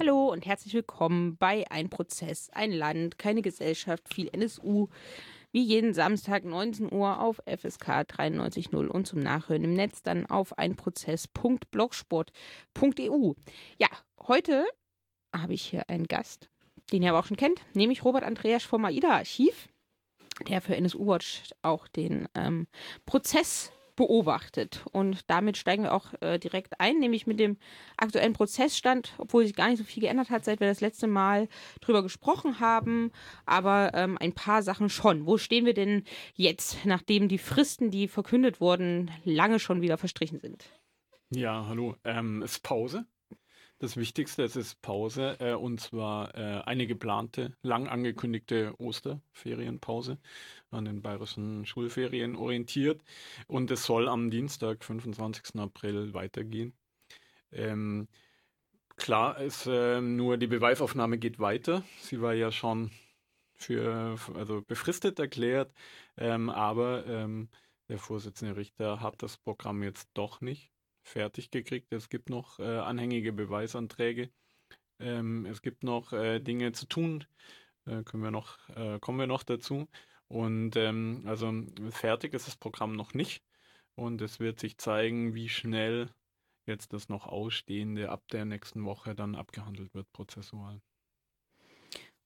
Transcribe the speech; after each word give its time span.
Hallo 0.00 0.30
und 0.30 0.46
herzlich 0.46 0.74
willkommen 0.74 1.36
bei 1.38 1.68
Ein 1.72 1.90
Prozess, 1.90 2.50
ein 2.50 2.70
Land, 2.70 3.18
keine 3.18 3.42
Gesellschaft, 3.42 4.14
viel 4.14 4.28
NSU. 4.32 4.86
Wie 5.50 5.64
jeden 5.64 5.92
Samstag 5.92 6.44
19 6.44 6.92
Uhr 6.92 7.20
auf 7.20 7.42
FSK 7.46 8.02
93.0 8.02 8.86
und 8.86 9.08
zum 9.08 9.18
Nachhören 9.18 9.64
im 9.64 9.74
Netz 9.74 10.00
dann 10.02 10.24
auf 10.26 10.56
einprozess.blogsport.eu. 10.56 13.32
Ja, 13.78 13.88
heute 14.20 14.66
habe 15.34 15.54
ich 15.54 15.62
hier 15.62 15.90
einen 15.90 16.06
Gast, 16.06 16.48
den 16.92 17.02
ihr 17.02 17.10
aber 17.10 17.18
auch 17.18 17.26
schon 17.26 17.36
kennt, 17.36 17.60
nämlich 17.74 18.04
Robert 18.04 18.22
Andreas 18.22 18.62
vom 18.62 18.84
AIDA-Archiv, 18.84 19.68
der 20.46 20.60
für 20.60 20.76
NSU 20.76 21.08
Watch 21.08 21.50
auch 21.62 21.88
den 21.88 22.28
ähm, 22.36 22.68
Prozess 23.04 23.72
beobachtet. 23.98 24.84
Und 24.92 25.28
damit 25.28 25.56
steigen 25.56 25.82
wir 25.82 25.92
auch 25.92 26.14
äh, 26.20 26.38
direkt 26.38 26.80
ein, 26.80 27.00
nämlich 27.00 27.26
mit 27.26 27.40
dem 27.40 27.58
aktuellen 27.96 28.32
Prozessstand, 28.32 29.12
obwohl 29.18 29.44
sich 29.44 29.56
gar 29.56 29.68
nicht 29.68 29.78
so 29.78 29.84
viel 29.84 30.02
geändert 30.02 30.30
hat, 30.30 30.44
seit 30.44 30.60
wir 30.60 30.68
das 30.68 30.80
letzte 30.80 31.08
Mal 31.08 31.48
drüber 31.80 32.02
gesprochen 32.02 32.60
haben. 32.60 33.10
Aber 33.44 33.90
ähm, 33.94 34.16
ein 34.20 34.32
paar 34.32 34.62
Sachen 34.62 34.88
schon. 34.88 35.26
Wo 35.26 35.36
stehen 35.36 35.66
wir 35.66 35.74
denn 35.74 36.04
jetzt, 36.34 36.86
nachdem 36.86 37.28
die 37.28 37.38
Fristen, 37.38 37.90
die 37.90 38.06
verkündet 38.06 38.60
wurden, 38.60 39.10
lange 39.24 39.58
schon 39.58 39.82
wieder 39.82 39.98
verstrichen 39.98 40.38
sind? 40.38 40.70
Ja, 41.30 41.66
hallo. 41.66 41.96
Ähm, 42.04 42.42
es 42.42 42.52
ist 42.52 42.62
Pause. 42.62 43.04
Das 43.80 43.96
Wichtigste 43.96 44.42
es 44.42 44.56
ist 44.56 44.82
Pause 44.82 45.36
äh, 45.38 45.54
und 45.54 45.80
zwar 45.80 46.34
äh, 46.34 46.62
eine 46.64 46.88
geplante, 46.88 47.56
lang 47.62 47.86
angekündigte 47.86 48.74
Osterferienpause 48.78 50.18
an 50.72 50.84
den 50.84 51.00
bayerischen 51.00 51.64
Schulferien 51.64 52.34
orientiert 52.34 53.04
und 53.46 53.70
es 53.70 53.84
soll 53.84 54.08
am 54.08 54.30
Dienstag, 54.30 54.84
25. 54.84 55.60
April 55.60 56.12
weitergehen. 56.12 56.72
Ähm, 57.52 58.08
klar 58.96 59.40
ist 59.40 59.66
äh, 59.66 60.00
nur 60.00 60.38
die 60.38 60.48
Beweisaufnahme 60.48 61.16
geht 61.18 61.38
weiter. 61.38 61.84
Sie 62.00 62.20
war 62.20 62.34
ja 62.34 62.50
schon 62.50 62.90
für 63.54 64.18
also 64.34 64.60
befristet 64.60 65.20
erklärt, 65.20 65.72
ähm, 66.16 66.50
aber 66.50 67.06
ähm, 67.06 67.48
der 67.88 68.00
Vorsitzende 68.00 68.56
Richter 68.56 69.00
hat 69.00 69.22
das 69.22 69.36
Programm 69.36 69.84
jetzt 69.84 70.08
doch 70.14 70.40
nicht 70.40 70.72
fertig 71.08 71.50
gekriegt. 71.50 71.92
Es 71.92 72.08
gibt 72.08 72.30
noch 72.30 72.58
äh, 72.58 72.78
anhängige 72.78 73.32
Beweisanträge. 73.32 74.30
Ähm, 75.00 75.46
es 75.46 75.62
gibt 75.62 75.82
noch 75.84 76.12
äh, 76.12 76.40
Dinge 76.40 76.72
zu 76.72 76.86
tun. 76.86 77.24
Äh, 77.86 78.02
können 78.04 78.22
wir 78.22 78.30
noch, 78.30 78.58
äh, 78.70 78.98
kommen 79.00 79.18
wir 79.18 79.26
noch 79.26 79.42
dazu. 79.42 79.88
Und 80.28 80.76
ähm, 80.76 81.22
also 81.26 81.52
fertig 81.90 82.34
ist 82.34 82.46
das 82.46 82.56
Programm 82.56 82.94
noch 82.96 83.14
nicht. 83.14 83.42
Und 83.94 84.20
es 84.22 84.40
wird 84.40 84.60
sich 84.60 84.78
zeigen, 84.78 85.34
wie 85.34 85.48
schnell 85.48 86.10
jetzt 86.66 86.92
das 86.92 87.08
noch 87.08 87.26
Ausstehende 87.26 88.10
ab 88.10 88.28
der 88.28 88.44
nächsten 88.44 88.84
Woche 88.84 89.14
dann 89.14 89.34
abgehandelt 89.34 89.94
wird, 89.94 90.12
prozessual. 90.12 90.80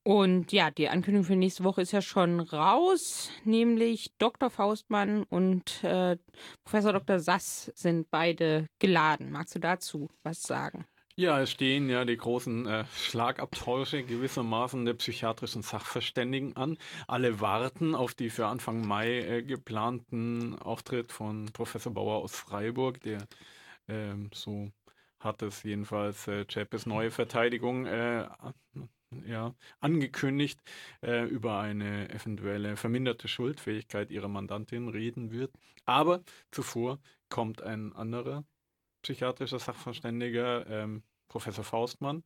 Und 0.05 0.50
ja, 0.50 0.70
die 0.72 0.89
Ankündigung 0.89 1.25
für 1.25 1.36
nächste 1.36 1.62
Woche 1.62 1.83
ist 1.83 1.92
ja 1.92 2.03
schon 2.03 2.41
raus, 2.41 3.31
nämlich 3.45 4.12
Dr. 4.19 4.50
Faustmann 4.50 5.22
und 5.22 5.84
äh, 5.84 6.17
Professor 6.64 6.92
Dr. 6.92 7.20
Sass 7.20 7.70
sind 7.77 8.11
beide 8.11 8.67
geladen. 8.81 9.31
Magst 9.31 9.55
du 9.55 9.61
dazu 9.61 10.11
was 10.25 10.42
sagen? 10.42 10.86
Ja, 11.14 11.41
es 11.41 11.50
stehen 11.50 11.89
ja 11.89 12.05
die 12.05 12.17
großen 12.17 12.67
äh, 12.67 12.84
Schlagabtausche 12.97 14.03
gewissermaßen 14.03 14.84
der 14.86 14.94
psychiatrischen 14.94 15.62
Sachverständigen 15.62 16.56
an. 16.56 16.78
Alle 17.06 17.41
warten 17.41 17.94
auf 17.94 18.14
die 18.14 18.31
für 18.31 18.47
Anfang 18.47 18.84
Mai 18.87 19.19
äh, 19.19 19.42
geplanten 19.42 20.59
Auftritt 20.59 21.12
von 21.12 21.47
Professor 21.53 21.92
Bauer 21.92 22.22
aus 22.22 22.34
Freiburg, 22.34 23.00
der 23.03 23.27
ähm, 23.89 24.31
so 24.33 24.72
hat 25.20 25.42
es 25.42 25.62
jedenfalls 25.62 26.27
äh, 26.28 26.47
Chapes 26.47 26.87
neue 26.87 27.11
Verteidigung 27.11 27.87
äh, 27.87 28.27
ja, 29.27 29.55
angekündigt, 29.80 30.60
äh, 31.02 31.24
über 31.24 31.58
eine 31.58 32.10
eventuelle 32.10 32.77
verminderte 32.77 33.28
Schuldfähigkeit 33.28 34.10
ihrer 34.10 34.28
Mandantin 34.28 34.88
reden 34.88 35.31
wird. 35.31 35.54
Aber 35.84 36.22
zuvor 36.50 37.00
kommt 37.28 37.62
ein 37.62 37.92
anderer 37.94 38.44
psychiatrischer 39.03 39.59
Sachverständiger, 39.59 40.66
ähm, 40.69 41.03
Professor 41.28 41.64
Faustmann 41.64 42.25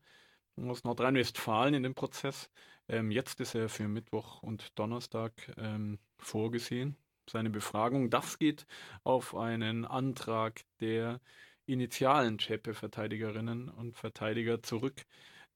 aus 0.57 0.85
Nordrhein-Westfalen 0.85 1.75
in 1.75 1.83
den 1.83 1.95
Prozess. 1.95 2.51
Ähm, 2.89 3.11
jetzt 3.11 3.41
ist 3.41 3.55
er 3.55 3.69
für 3.69 3.89
Mittwoch 3.89 4.43
und 4.43 4.79
Donnerstag 4.79 5.33
ähm, 5.59 5.99
vorgesehen, 6.19 6.97
seine 7.29 7.51
Befragung. 7.51 8.11
Das 8.11 8.39
geht 8.39 8.67
auf 9.05 9.35
einen 9.35 9.85
Antrag 9.85 10.63
der 10.81 11.21
initialen 11.67 12.39
Chepe-Verteidigerinnen 12.39 13.69
und 13.69 13.97
Verteidiger 13.97 14.63
zurück. 14.63 15.05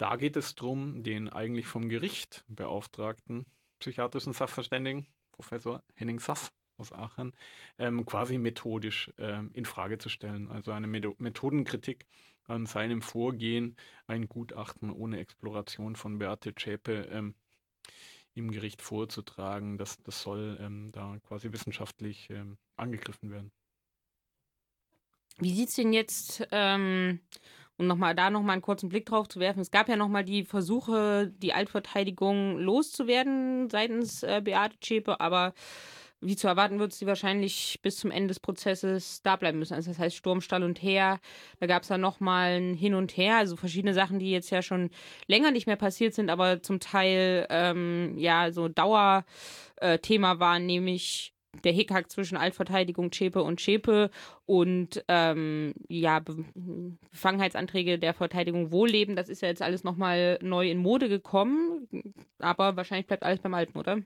Da 0.01 0.17
geht 0.17 0.35
es 0.39 0.55
darum, 0.55 1.03
den 1.03 1.29
eigentlich 1.29 1.67
vom 1.67 1.91
Gericht 1.91 2.43
beauftragten 2.49 3.45
psychiatrischen 3.81 4.33
Sachverständigen, 4.33 5.07
Professor 5.31 5.83
Henning 5.95 6.21
Sass 6.21 6.55
aus 6.79 6.91
Aachen, 6.91 7.35
ähm, 7.79 8.07
quasi 8.07 8.39
methodisch 8.39 9.13
ähm, 9.19 9.51
in 9.53 9.67
Frage 9.67 9.99
zu 9.99 10.09
stellen. 10.09 10.51
Also 10.51 10.73
eine 10.73 10.87
Methodenkritik 10.87 12.07
an 12.45 12.65
seinem 12.65 13.03
Vorgehen, 13.03 13.77
ein 14.07 14.27
Gutachten 14.27 14.91
ohne 14.91 15.21
Exploration 15.21 15.97
von 15.97 16.17
Beate 16.17 16.55
Zschäpe 16.55 17.07
ähm, 17.13 17.35
im 18.33 18.53
Gericht 18.53 18.81
vorzutragen. 18.81 19.77
Das, 19.77 19.99
das 19.99 20.23
soll 20.23 20.57
ähm, 20.63 20.93
da 20.93 21.19
quasi 21.29 21.53
wissenschaftlich 21.53 22.31
ähm, 22.31 22.57
angegriffen 22.75 23.31
werden. 23.31 23.53
Wie 25.37 25.55
sieht 25.55 25.69
es 25.69 25.75
denn 25.75 25.93
jetzt 25.93 26.49
ähm, 26.53 27.21
um 27.81 27.87
nochmal 27.87 28.15
da 28.15 28.29
nochmal 28.29 28.53
einen 28.53 28.63
kurzen 28.63 28.91
Blick 28.91 29.07
drauf 29.07 29.27
zu 29.27 29.41
werfen, 29.41 29.61
es 29.61 29.71
gab 29.71 29.89
ja 29.89 29.97
nochmal 29.97 30.23
die 30.23 30.45
Versuche, 30.45 31.33
die 31.39 31.55
Altverteidigung 31.55 32.59
loszuwerden 32.59 33.71
seitens 33.71 34.23
äh, 34.23 34.43
Beate 34.45 34.79
Zschäpe, 34.81 35.19
aber 35.19 35.55
wie 36.21 36.37
zu 36.37 36.47
erwarten 36.47 36.79
wird 36.79 36.93
sie 36.93 37.07
wahrscheinlich 37.07 37.81
bis 37.81 37.97
zum 37.97 38.11
Ende 38.11 38.29
des 38.29 38.41
Prozesses 38.41 39.23
da 39.23 39.37
bleiben 39.37 39.59
müssen. 39.59 39.73
Also 39.73 39.91
das 39.91 39.99
heißt 39.99 40.15
Sturm, 40.15 40.43
Stall 40.43 40.63
und 40.63 40.83
Heer. 40.83 41.19
Da 41.59 41.67
gab 41.67 41.81
es 41.81 41.89
dann 41.89 42.03
nochmal 42.03 42.61
ein 42.61 42.75
Hin 42.75 42.95
und 42.95 43.17
Her, 43.17 43.37
also 43.37 43.57
verschiedene 43.57 43.95
Sachen, 43.95 44.19
die 44.19 44.31
jetzt 44.31 44.51
ja 44.51 44.61
schon 44.61 44.91
länger 45.27 45.51
nicht 45.51 45.67
mehr 45.67 45.77
passiert 45.77 46.13
sind, 46.13 46.29
aber 46.29 46.63
zum 46.63 46.79
Teil 46.79 47.47
ähm, 47.49 48.19
ja 48.19 48.53
so 48.53 48.69
Dauerthema 48.69 50.33
äh, 50.35 50.39
waren, 50.39 50.67
nämlich 50.67 51.33
der 51.65 51.73
Hickhack 51.73 52.11
zwischen 52.11 52.37
Altverteidigung 52.37 53.13
Zschäpe 53.13 53.43
und 53.43 53.61
Zschäpe 53.61 54.11
und 54.47 55.05
ähm, 55.09 55.75
ja, 55.89 56.21
Be 56.21 56.45
Befangenheitsanträge 57.11 57.99
der 57.99 58.15
Verteidigung 58.15 58.71
Wohlleben, 58.71 59.17
das 59.17 59.29
ist 59.29 59.43
ja 59.43 59.49
jetzt 59.49 59.63
alles 59.63 59.85
nochmal 59.85 60.39
neu 60.43 60.71
in 60.71 60.79
Mode 60.79 61.09
gekommen, 61.09 61.89
aber 62.39 62.77
wahrscheinlich 62.77 63.07
bleibt 63.07 63.23
alles 63.23 63.41
beim 63.41 63.55
Alten, 63.55 63.79
oder? 63.79 63.99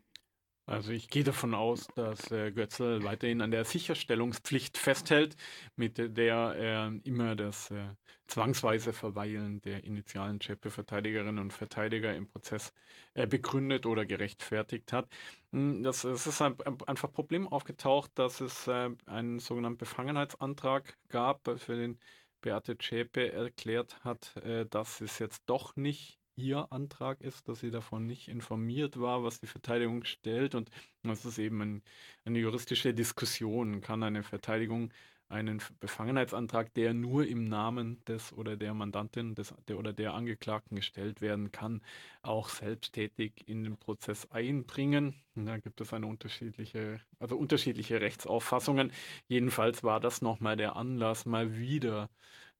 Also 0.67 0.93
ich 0.93 1.09
gehe 1.11 1.25
davon 1.25 1.53
aus, 1.55 1.89
dass 1.95 2.31
äh, 2.31 2.51
Götzl 2.51 3.03
weiterhin 3.05 3.43
an 3.43 3.51
der 3.51 3.67
Sicherstellungspflicht 3.67 4.79
festhält, 4.79 5.37
mit 5.77 5.99
der 5.99 6.55
er 6.57 6.93
immer 7.05 7.37
das 7.37 7.71
äh, 7.71 7.95
zwangsweise 8.29 8.95
Verweilen 8.95 9.61
der 9.61 9.85
initialen 9.85 10.39
Chepe-Verteidigerinnen 10.41 11.39
und 11.39 11.53
Verteidiger 11.53 12.15
im 12.15 12.29
Prozess 12.29 12.73
äh, 13.13 13.27
begründet 13.27 13.85
oder 13.85 14.07
gerechtfertigt 14.07 14.93
hat. 14.95 15.07
Hm, 15.53 15.83
das, 15.83 16.03
das 16.03 16.27
ist 16.27 16.41
ein, 16.41 16.57
einfach 16.87 17.13
Problem 17.13 17.47
aufgetaucht, 17.47 18.13
dass 18.15 18.41
es 18.41 18.67
äh, 18.67 18.91
einen 19.05 19.41
sogenannten 19.41 19.79
Befangenheitsantrag 19.79 20.97
gab, 21.11 21.47
für 21.59 21.77
den 21.77 21.99
Beate 22.41 22.79
Zschäpe 22.79 23.33
erklärt 23.33 24.03
hat, 24.03 24.35
äh, 24.39 24.65
dass 24.65 25.03
es 25.03 25.19
jetzt 25.19 25.43
doch 25.47 25.77
nicht 25.77 26.19
ihr 26.37 26.73
Antrag 26.73 27.21
ist, 27.21 27.49
dass 27.49 27.61
sie 27.61 27.71
davon 27.71 28.07
nicht 28.07 28.29
informiert 28.29 29.01
war, 29.01 29.25
was 29.25 29.41
die 29.41 29.47
Verteidigung 29.47 30.05
stellt. 30.05 30.55
Und 30.55 30.71
das 31.03 31.25
ist 31.25 31.39
eben 31.39 31.61
ein, 31.61 31.83
eine 32.25 32.39
juristische 32.39 32.95
Diskussion. 32.95 33.81
Kann 33.81 34.03
eine 34.03 34.23
Verteidigung 34.23 34.93
einen 35.29 35.61
Befangenheitsantrag, 35.81 36.73
der 36.75 36.95
nur 36.95 37.27
im 37.27 37.45
Namen 37.45 38.03
des 38.05 38.33
oder 38.33 38.57
der 38.57 38.75
Mandantin 38.75 39.35
des, 39.35 39.55
der 39.69 39.79
oder 39.79 39.93
der 39.93 40.15
Angeklagten 40.15 40.77
gestellt 40.77 41.21
werden 41.21 41.51
kann, 41.51 41.83
auch 42.23 42.49
selbsttätig 42.49 43.33
in 43.47 43.65
den 43.65 43.77
Prozess 43.77 44.31
einbringen. 44.31 45.15
Da 45.35 45.59
gibt 45.59 45.81
es 45.81 45.93
eine 45.93 46.07
unterschiedliche, 46.07 47.01
also 47.19 47.37
unterschiedliche 47.37 48.01
Rechtsauffassungen. 48.01 48.93
Jedenfalls 49.27 49.83
war 49.83 49.99
das 49.99 50.23
nochmal 50.23 50.57
der 50.57 50.77
Anlass, 50.77 51.27
mal 51.27 51.57
wieder 51.57 52.11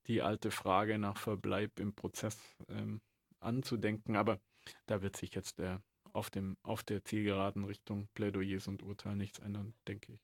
die 0.07 0.21
alte 0.21 0.51
Frage 0.51 0.97
nach 0.97 1.17
Verbleib 1.17 1.79
im 1.79 1.93
Prozess 1.93 2.37
ähm, 2.69 2.99
anzudenken, 3.45 4.15
aber 4.15 4.39
da 4.85 5.01
wird 5.01 5.15
sich 5.15 5.33
jetzt 5.35 5.59
äh, 5.59 5.77
auf, 6.13 6.29
dem, 6.29 6.57
auf 6.63 6.83
der 6.83 7.03
Zielgeraden 7.03 7.65
Richtung 7.65 8.07
Plädoyers 8.13 8.67
und 8.67 8.83
Urteil 8.83 9.15
nichts 9.15 9.39
ändern, 9.39 9.73
denke 9.87 10.13
ich. 10.13 10.19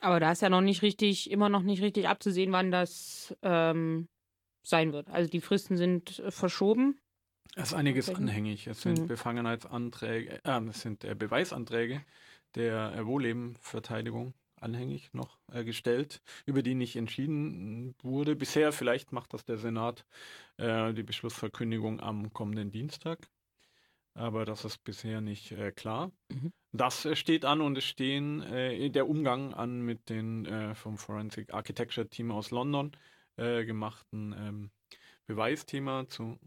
Aber 0.00 0.18
da 0.18 0.32
ist 0.32 0.42
ja 0.42 0.50
noch 0.50 0.60
nicht 0.60 0.82
richtig, 0.82 1.30
immer 1.30 1.48
noch 1.48 1.62
nicht 1.62 1.80
richtig 1.80 2.08
abzusehen, 2.08 2.50
wann 2.50 2.72
das 2.72 3.34
ähm, 3.42 4.08
sein 4.64 4.92
wird. 4.92 5.08
Also 5.08 5.30
die 5.30 5.40
Fristen 5.40 5.76
sind 5.76 6.18
äh, 6.18 6.30
verschoben. 6.30 6.98
Es 7.54 7.68
ist 7.68 7.74
einiges 7.74 8.08
anhängig. 8.08 8.66
Es 8.66 8.82
sind 8.82 9.00
mhm. 9.00 9.06
Befangenheitsanträge, 9.06 10.40
äh, 10.44 10.60
es 10.68 10.80
sind 10.80 11.04
äh, 11.04 11.14
Beweisanträge 11.14 12.04
der 12.54 12.94
äh, 12.94 13.06
Wohllebenverteidigung 13.06 14.34
anhängig 14.62 15.12
noch 15.12 15.38
äh, 15.52 15.64
gestellt, 15.64 16.22
über 16.46 16.62
die 16.62 16.74
nicht 16.74 16.96
entschieden 16.96 17.94
wurde. 18.02 18.36
Bisher, 18.36 18.72
vielleicht 18.72 19.12
macht 19.12 19.34
das 19.34 19.44
der 19.44 19.58
Senat, 19.58 20.04
äh, 20.56 20.92
die 20.92 21.02
Beschlussverkündigung 21.02 22.00
am 22.00 22.32
kommenden 22.32 22.70
Dienstag. 22.70 23.28
Aber 24.14 24.44
das 24.44 24.64
ist 24.64 24.84
bisher 24.84 25.20
nicht 25.20 25.52
äh, 25.52 25.72
klar. 25.72 26.12
Mhm. 26.28 26.52
Das 26.72 27.04
äh, 27.04 27.16
steht 27.16 27.44
an 27.44 27.60
und 27.60 27.78
es 27.78 27.84
stehen 27.84 28.42
äh, 28.42 28.90
der 28.90 29.08
Umgang 29.08 29.54
an 29.54 29.80
mit 29.80 30.08
den 30.08 30.46
äh, 30.46 30.74
vom 30.74 30.98
Forensic 30.98 31.52
Architecture 31.52 32.08
Team 32.08 32.30
aus 32.30 32.50
London 32.50 32.92
gemachten 33.34 34.34
ähm, 34.36 34.70
Beweisthema 35.26 36.06
zu 36.06 36.38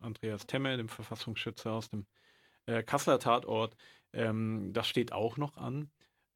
Andreas 0.00 0.44
Temme, 0.44 0.76
dem 0.76 0.88
Verfassungsschützer 0.88 1.70
aus 1.70 1.88
dem 1.88 2.04
Kasseler 2.66 3.20
Tatort. 3.20 3.76
Ähm, 4.12 4.72
das 4.72 4.88
steht 4.88 5.12
auch 5.12 5.36
noch 5.36 5.56
an. 5.56 5.88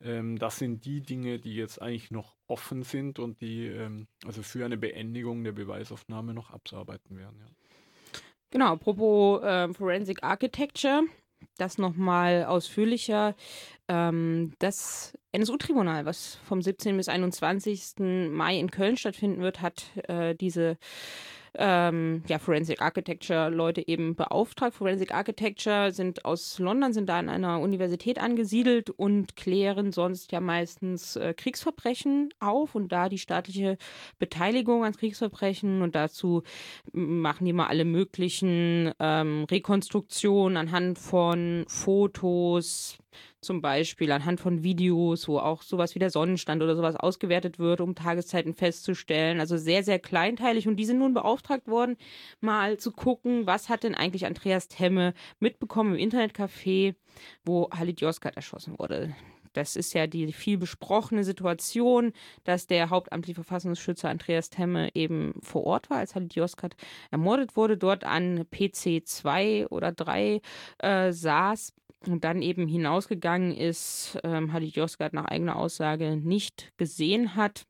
Ähm, 0.04 0.38
das 0.38 0.58
sind 0.58 0.84
die 0.84 1.00
Dinge, 1.00 1.38
die 1.38 1.54
jetzt 1.54 1.80
eigentlich 1.80 2.10
noch 2.10 2.36
offen 2.46 2.82
sind 2.82 3.18
und 3.18 3.40
die 3.40 3.66
ähm, 3.66 4.06
also 4.26 4.42
für 4.42 4.64
eine 4.64 4.76
Beendigung 4.76 5.42
der 5.44 5.52
Beweisaufnahme 5.52 6.34
noch 6.34 6.50
abzuarbeiten 6.50 7.16
werden. 7.16 7.40
Ja. 7.40 7.46
Genau, 8.50 8.72
apropos 8.72 9.42
äh, 9.42 9.72
Forensic 9.72 10.22
Architecture, 10.22 11.02
das 11.56 11.78
nochmal 11.78 12.44
ausführlicher. 12.44 13.34
Ähm, 13.88 14.52
das 14.60 15.18
NSU-Tribunal, 15.32 16.04
was 16.04 16.36
vom 16.46 16.62
17. 16.62 16.96
bis 16.96 17.08
21. 17.08 17.94
Mai 18.30 18.58
in 18.58 18.70
Köln 18.70 18.96
stattfinden 18.96 19.40
wird, 19.40 19.60
hat 19.60 19.84
äh, 20.08 20.34
diese 20.34 20.78
ähm, 21.56 22.22
ja, 22.26 22.38
Forensic 22.38 22.80
Architecture 22.80 23.48
Leute 23.48 23.86
eben 23.86 24.14
beauftragt. 24.14 24.74
Forensic 24.74 25.12
Architecture 25.14 25.92
sind 25.92 26.24
aus 26.24 26.58
London, 26.58 26.92
sind 26.92 27.08
da 27.08 27.18
an 27.18 27.28
einer 27.28 27.60
Universität 27.60 28.18
angesiedelt 28.18 28.90
und 28.90 29.36
klären 29.36 29.92
sonst 29.92 30.32
ja 30.32 30.40
meistens 30.40 31.16
äh, 31.16 31.34
Kriegsverbrechen 31.34 32.32
auf 32.40 32.74
und 32.74 32.92
da 32.92 33.08
die 33.08 33.18
staatliche 33.18 33.78
Beteiligung 34.18 34.84
an 34.84 34.96
Kriegsverbrechen 34.96 35.82
und 35.82 35.94
dazu 35.94 36.42
machen 36.92 37.44
die 37.44 37.52
mal 37.52 37.68
alle 37.68 37.84
möglichen 37.84 38.92
ähm, 38.98 39.44
Rekonstruktionen 39.50 40.56
anhand 40.56 40.98
von 40.98 41.64
Fotos, 41.68 42.98
zum 43.44 43.60
Beispiel 43.60 44.10
anhand 44.10 44.40
von 44.40 44.62
Videos, 44.64 45.28
wo 45.28 45.38
auch 45.38 45.62
sowas 45.62 45.94
wie 45.94 45.98
der 45.98 46.10
Sonnenstand 46.10 46.62
oder 46.62 46.74
sowas 46.74 46.96
ausgewertet 46.96 47.58
wird, 47.58 47.80
um 47.80 47.94
Tageszeiten 47.94 48.54
festzustellen. 48.54 49.40
Also 49.40 49.56
sehr, 49.56 49.84
sehr 49.84 49.98
kleinteilig. 49.98 50.66
Und 50.66 50.76
die 50.76 50.84
sind 50.84 50.98
nun 50.98 51.14
beauftragt 51.14 51.68
worden, 51.68 51.96
mal 52.40 52.78
zu 52.78 52.90
gucken, 52.90 53.46
was 53.46 53.68
hat 53.68 53.84
denn 53.84 53.94
eigentlich 53.94 54.26
Andreas 54.26 54.68
Temme 54.68 55.14
mitbekommen 55.38 55.94
im 55.94 56.10
Internetcafé, 56.10 56.94
wo 57.44 57.68
Halit 57.70 58.00
Yozgat 58.00 58.36
erschossen 58.36 58.78
wurde. 58.78 59.14
Das 59.54 59.76
ist 59.76 59.94
ja 59.94 60.06
die 60.06 60.32
viel 60.32 60.58
besprochene 60.58 61.24
Situation, 61.24 62.12
dass 62.42 62.66
der 62.66 62.90
hauptamtliche 62.90 63.36
Verfassungsschützer 63.36 64.10
Andreas 64.10 64.50
Temme 64.50 64.90
eben 64.94 65.34
vor 65.42 65.64
Ort 65.64 65.90
war, 65.90 65.98
als 65.98 66.14
Halit 66.14 66.34
Yozgat 66.34 66.76
ermordet 67.10 67.56
wurde, 67.56 67.78
dort 67.78 68.04
an 68.04 68.46
PC 68.50 69.06
2 69.06 69.68
oder 69.68 69.92
3 69.92 70.40
äh, 70.78 71.12
saß 71.12 71.72
und 72.06 72.24
dann 72.24 72.42
eben 72.42 72.66
hinausgegangen 72.66 73.52
ist, 73.56 74.18
ähm, 74.24 74.52
Halit 74.52 74.74
Yozgat 74.74 75.12
nach 75.12 75.26
eigener 75.26 75.56
Aussage 75.56 76.16
nicht 76.16 76.72
gesehen 76.76 77.36
hat, 77.36 77.64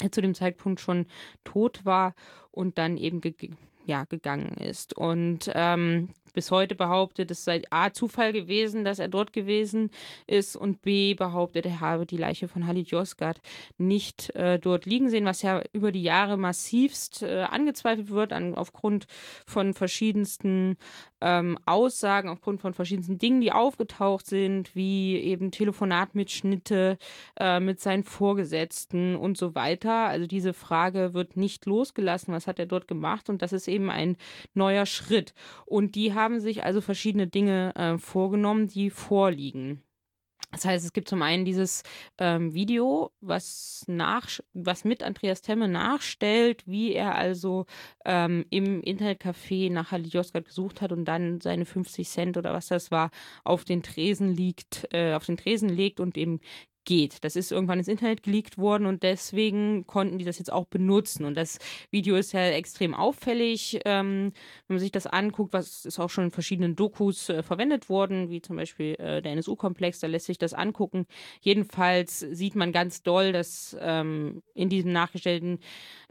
er 0.00 0.12
zu 0.12 0.20
dem 0.20 0.34
Zeitpunkt 0.34 0.80
schon 0.80 1.06
tot 1.44 1.84
war 1.84 2.14
und 2.50 2.78
dann 2.78 2.96
eben 2.96 3.20
ja, 3.86 4.04
gegangen 4.04 4.56
ist. 4.58 4.96
Und 4.96 5.50
ähm, 5.54 6.08
bis 6.34 6.50
heute 6.50 6.74
behauptet, 6.74 7.30
es 7.30 7.44
sei 7.44 7.62
A, 7.70 7.92
Zufall 7.92 8.32
gewesen, 8.32 8.84
dass 8.84 8.98
er 8.98 9.08
dort 9.08 9.32
gewesen 9.32 9.90
ist 10.26 10.56
und 10.56 10.82
B, 10.82 11.14
behauptet, 11.14 11.64
er 11.64 11.80
habe 11.80 12.06
die 12.06 12.16
Leiche 12.16 12.48
von 12.48 12.66
Halit 12.66 12.90
Yozgat 12.90 13.40
nicht 13.78 14.34
äh, 14.34 14.58
dort 14.58 14.84
liegen 14.84 15.08
sehen, 15.08 15.24
was 15.24 15.42
ja 15.42 15.62
über 15.72 15.92
die 15.92 16.02
Jahre 16.02 16.36
massivst 16.36 17.22
äh, 17.22 17.42
angezweifelt 17.42 18.10
wird, 18.10 18.32
an, 18.32 18.54
aufgrund 18.54 19.06
von 19.46 19.74
verschiedensten 19.74 20.76
ähm, 21.20 21.58
Aussagen, 21.64 22.28
aufgrund 22.28 22.60
von 22.60 22.74
verschiedensten 22.74 23.18
Dingen, 23.18 23.40
die 23.40 23.52
aufgetaucht 23.52 24.26
sind, 24.26 24.74
wie 24.74 25.16
eben 25.16 25.50
Telefonatmitschnitte 25.52 26.98
äh, 27.38 27.60
mit 27.60 27.80
seinen 27.80 28.04
Vorgesetzten 28.04 29.16
und 29.16 29.38
so 29.38 29.54
weiter. 29.54 30.08
Also 30.08 30.26
diese 30.26 30.52
Frage 30.52 31.14
wird 31.14 31.36
nicht 31.36 31.64
losgelassen, 31.64 32.34
was 32.34 32.46
hat 32.46 32.58
er 32.58 32.66
dort 32.66 32.88
gemacht 32.88 33.30
und 33.30 33.40
das 33.40 33.52
ist 33.52 33.68
eben 33.68 33.73
ein 33.82 34.16
neuer 34.54 34.86
Schritt. 34.86 35.34
Und 35.66 35.94
die 35.94 36.14
haben 36.14 36.40
sich 36.40 36.64
also 36.64 36.80
verschiedene 36.80 37.26
Dinge 37.26 37.74
äh, 37.76 37.98
vorgenommen, 37.98 38.68
die 38.68 38.90
vorliegen. 38.90 39.82
Das 40.54 40.64
heißt, 40.64 40.84
es 40.84 40.92
gibt 40.92 41.08
zum 41.08 41.22
einen 41.22 41.44
dieses 41.44 41.82
ähm, 42.18 42.54
Video, 42.54 43.10
was, 43.20 43.84
nach, 43.88 44.28
was 44.52 44.84
mit 44.84 45.02
Andreas 45.02 45.42
Temme 45.42 45.66
nachstellt, 45.68 46.62
wie 46.66 46.92
er 46.92 47.16
also 47.16 47.66
ähm, 48.04 48.44
im 48.50 48.80
Internetcafé 48.80 49.72
nach 49.72 49.90
Halil 49.90 50.12
Yozgat 50.14 50.44
gesucht 50.44 50.80
hat 50.80 50.92
und 50.92 51.06
dann 51.06 51.40
seine 51.40 51.64
50 51.64 52.08
Cent 52.08 52.36
oder 52.36 52.52
was 52.52 52.68
das 52.68 52.92
war, 52.92 53.10
auf 53.42 53.64
den 53.64 53.82
Tresen 53.82 54.32
liegt, 54.32 54.86
äh, 54.92 55.14
auf 55.14 55.26
den 55.26 55.36
Tresen 55.36 55.68
legt 55.68 55.98
und 55.98 56.16
eben 56.16 56.40
geht. 56.84 57.24
Das 57.24 57.36
ist 57.36 57.52
irgendwann 57.52 57.78
ins 57.78 57.88
Internet 57.88 58.22
geleakt 58.22 58.58
worden 58.58 58.86
und 58.86 59.02
deswegen 59.02 59.86
konnten 59.86 60.18
die 60.18 60.24
das 60.24 60.38
jetzt 60.38 60.52
auch 60.52 60.66
benutzen. 60.66 61.24
Und 61.24 61.36
das 61.36 61.58
Video 61.90 62.16
ist 62.16 62.32
ja 62.32 62.40
extrem 62.48 62.94
auffällig. 62.94 63.80
Ähm, 63.84 64.32
wenn 64.66 64.74
man 64.74 64.78
sich 64.78 64.92
das 64.92 65.06
anguckt, 65.06 65.52
was 65.52 65.84
ist 65.84 65.98
auch 65.98 66.10
schon 66.10 66.24
in 66.24 66.30
verschiedenen 66.30 66.76
Dokus 66.76 67.28
äh, 67.28 67.42
verwendet 67.42 67.88
worden, 67.88 68.30
wie 68.30 68.40
zum 68.42 68.56
Beispiel 68.56 68.94
äh, 68.98 69.22
der 69.22 69.32
NSU-Komplex, 69.32 70.00
da 70.00 70.06
lässt 70.06 70.26
sich 70.26 70.38
das 70.38 70.54
angucken. 70.54 71.06
Jedenfalls 71.40 72.20
sieht 72.20 72.56
man 72.56 72.72
ganz 72.72 73.02
doll, 73.02 73.32
dass 73.32 73.76
ähm, 73.80 74.42
in 74.54 74.68
diesem 74.68 74.92
nachgestellten 74.92 75.60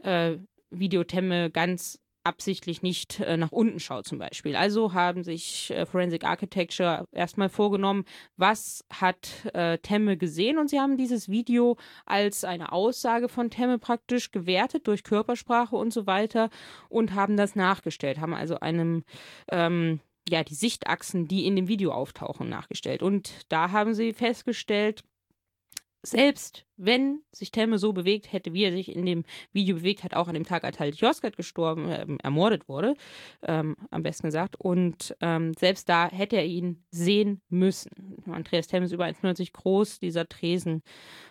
äh, 0.02 0.36
Videotemme 0.70 1.50
ganz 1.50 2.03
absichtlich 2.24 2.82
nicht 2.82 3.20
äh, 3.20 3.36
nach 3.36 3.52
unten 3.52 3.78
schaut 3.78 4.06
zum 4.06 4.18
Beispiel. 4.18 4.56
Also 4.56 4.94
haben 4.94 5.22
sich 5.22 5.70
äh, 5.70 5.86
Forensic 5.86 6.24
Architecture 6.24 7.06
erstmal 7.12 7.48
vorgenommen, 7.48 8.04
was 8.36 8.84
hat 8.92 9.28
äh, 9.52 9.78
Temme 9.78 10.16
gesehen 10.16 10.58
und 10.58 10.70
sie 10.70 10.80
haben 10.80 10.96
dieses 10.96 11.28
Video 11.28 11.76
als 12.06 12.44
eine 12.44 12.72
Aussage 12.72 13.28
von 13.28 13.50
Temme 13.50 13.78
praktisch 13.78 14.32
gewertet 14.32 14.86
durch 14.86 15.04
Körpersprache 15.04 15.76
und 15.76 15.92
so 15.92 16.06
weiter 16.06 16.50
und 16.88 17.14
haben 17.14 17.36
das 17.36 17.54
nachgestellt, 17.54 18.18
haben 18.18 18.34
also 18.34 18.58
einem 18.58 19.04
ähm, 19.50 20.00
ja, 20.28 20.42
die 20.42 20.54
Sichtachsen, 20.54 21.28
die 21.28 21.46
in 21.46 21.56
dem 21.56 21.68
Video 21.68 21.92
auftauchen, 21.92 22.48
nachgestellt. 22.48 23.02
Und 23.02 23.44
da 23.50 23.70
haben 23.72 23.94
sie 23.94 24.14
festgestellt, 24.14 25.04
selbst 26.06 26.66
wenn 26.76 27.20
sich 27.32 27.50
Temme 27.50 27.78
so 27.78 27.92
bewegt 27.92 28.32
hätte, 28.32 28.52
wie 28.52 28.64
er 28.64 28.72
sich 28.72 28.94
in 28.94 29.06
dem 29.06 29.24
Video 29.52 29.76
bewegt 29.76 30.04
hat, 30.04 30.14
auch 30.14 30.28
an 30.28 30.34
dem 30.34 30.44
Tag, 30.44 30.64
als 30.64 30.78
halt 30.80 30.96
Josgat 30.96 31.36
gestorben, 31.36 31.88
äh, 31.88 32.06
ermordet 32.22 32.68
wurde, 32.68 32.94
ähm, 33.42 33.76
am 33.90 34.02
besten 34.02 34.26
gesagt. 34.28 34.56
Und 34.56 35.16
ähm, 35.20 35.54
selbst 35.54 35.88
da 35.88 36.10
hätte 36.10 36.36
er 36.36 36.46
ihn 36.46 36.84
sehen 36.90 37.40
müssen. 37.48 38.22
Andreas 38.26 38.66
Temme 38.66 38.86
ist 38.86 38.92
über 38.92 39.04
1,90 39.04 39.52
groß. 39.52 40.00
Dieser 40.00 40.28
Tresen 40.28 40.82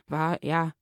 war, 0.08 0.44
ja, 0.44 0.74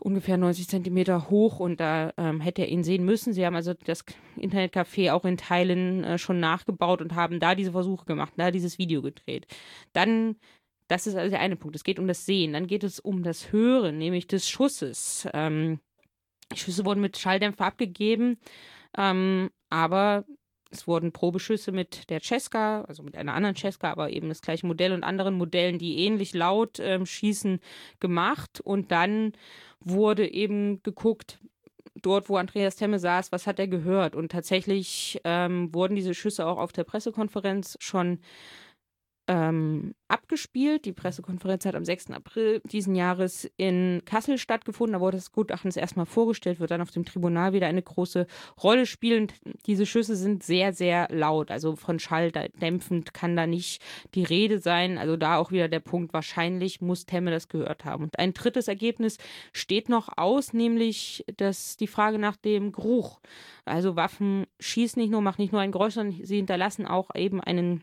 ungefähr 0.00 0.36
90 0.36 0.68
Zentimeter 0.68 1.30
hoch 1.30 1.60
und 1.60 1.80
da 1.80 2.12
ähm, 2.16 2.40
hätte 2.40 2.62
er 2.62 2.68
ihn 2.68 2.84
sehen 2.84 3.04
müssen. 3.04 3.32
Sie 3.32 3.44
haben 3.44 3.56
also 3.56 3.74
das 3.74 4.04
Internetcafé 4.36 5.12
auch 5.12 5.24
in 5.24 5.36
Teilen 5.36 6.04
äh, 6.04 6.18
schon 6.18 6.40
nachgebaut 6.40 7.02
und 7.02 7.14
haben 7.14 7.40
da 7.40 7.54
diese 7.54 7.72
Versuche 7.72 8.06
gemacht, 8.06 8.32
da 8.36 8.50
dieses 8.50 8.78
Video 8.78 9.02
gedreht. 9.02 9.46
Dann 9.92 10.36
das 10.88 11.06
ist 11.06 11.14
also 11.14 11.30
der 11.30 11.40
eine 11.40 11.56
Punkt. 11.56 11.76
Es 11.76 11.84
geht 11.84 11.98
um 11.98 12.08
das 12.08 12.26
Sehen. 12.26 12.54
Dann 12.54 12.66
geht 12.66 12.84
es 12.84 12.98
um 12.98 13.22
das 13.22 13.52
Hören, 13.52 13.98
nämlich 13.98 14.26
des 14.26 14.48
Schusses. 14.48 15.28
Ähm, 15.34 15.80
Schüsse 16.54 16.84
wurden 16.84 17.00
mit 17.00 17.18
Schalldämpfer 17.18 17.66
abgegeben, 17.66 18.38
ähm, 18.96 19.50
aber 19.68 20.24
es 20.70 20.86
wurden 20.86 21.12
Probeschüsse 21.12 21.72
mit 21.72 22.10
der 22.10 22.20
Cesca, 22.20 22.82
also 22.82 23.02
mit 23.02 23.16
einer 23.16 23.34
anderen 23.34 23.56
Cesca, 23.56 23.90
aber 23.90 24.10
eben 24.10 24.28
das 24.28 24.42
gleiche 24.42 24.66
Modell 24.66 24.92
und 24.92 25.04
anderen 25.04 25.34
Modellen, 25.34 25.78
die 25.78 26.04
ähnlich 26.04 26.34
laut 26.34 26.78
ähm, 26.80 27.06
schießen, 27.06 27.60
gemacht. 28.00 28.60
Und 28.60 28.90
dann 28.90 29.32
wurde 29.80 30.30
eben 30.30 30.82
geguckt, 30.82 31.38
dort, 32.02 32.28
wo 32.28 32.36
Andreas 32.36 32.76
Temme 32.76 32.98
saß, 32.98 33.32
was 33.32 33.46
hat 33.46 33.58
er 33.58 33.68
gehört? 33.68 34.14
Und 34.14 34.30
tatsächlich 34.30 35.20
ähm, 35.24 35.72
wurden 35.74 35.96
diese 35.96 36.14
Schüsse 36.14 36.46
auch 36.46 36.58
auf 36.58 36.72
der 36.72 36.84
Pressekonferenz 36.84 37.76
schon 37.80 38.20
ähm, 39.28 39.94
abgespielt. 40.08 40.86
Die 40.86 40.92
Pressekonferenz 40.92 41.66
hat 41.66 41.74
am 41.74 41.84
6. 41.84 42.10
April 42.10 42.60
diesen 42.64 42.94
Jahres 42.94 43.48
in 43.58 44.02
Kassel 44.06 44.38
stattgefunden. 44.38 44.94
Da 44.94 45.00
wurde 45.00 45.18
das 45.18 45.32
Gutachten 45.32 45.70
erstmal 45.70 46.06
vorgestellt, 46.06 46.60
wird 46.60 46.70
dann 46.70 46.80
auf 46.80 46.90
dem 46.90 47.04
Tribunal 47.04 47.52
wieder 47.52 47.66
eine 47.66 47.82
große 47.82 48.26
Rolle 48.62 48.86
spielen. 48.86 49.28
Diese 49.66 49.84
Schüsse 49.84 50.16
sind 50.16 50.42
sehr, 50.42 50.72
sehr 50.72 51.08
laut. 51.10 51.50
Also 51.50 51.76
von 51.76 51.98
Schall 51.98 52.32
dämpfend 52.32 53.12
kann 53.12 53.36
da 53.36 53.46
nicht 53.46 53.82
die 54.14 54.24
Rede 54.24 54.58
sein. 54.58 54.96
Also 54.96 55.16
da 55.16 55.36
auch 55.36 55.52
wieder 55.52 55.68
der 55.68 55.80
Punkt, 55.80 56.14
wahrscheinlich 56.14 56.80
muss 56.80 57.04
Temme 57.04 57.30
das 57.30 57.48
gehört 57.48 57.84
haben. 57.84 58.04
Und 58.04 58.18
ein 58.18 58.32
drittes 58.32 58.66
Ergebnis 58.66 59.18
steht 59.52 59.90
noch 59.90 60.08
aus, 60.16 60.54
nämlich 60.54 61.24
das, 61.36 61.76
die 61.76 61.86
Frage 61.86 62.18
nach 62.18 62.36
dem 62.36 62.72
Geruch. 62.72 63.20
Also 63.66 63.94
Waffen 63.94 64.46
schießen 64.58 65.00
nicht 65.00 65.10
nur, 65.10 65.20
machen 65.20 65.42
nicht 65.42 65.52
nur 65.52 65.60
ein 65.60 65.72
Geräusch, 65.72 65.94
sondern 65.94 66.24
sie 66.24 66.36
hinterlassen 66.36 66.86
auch 66.86 67.14
eben 67.14 67.42
einen 67.42 67.82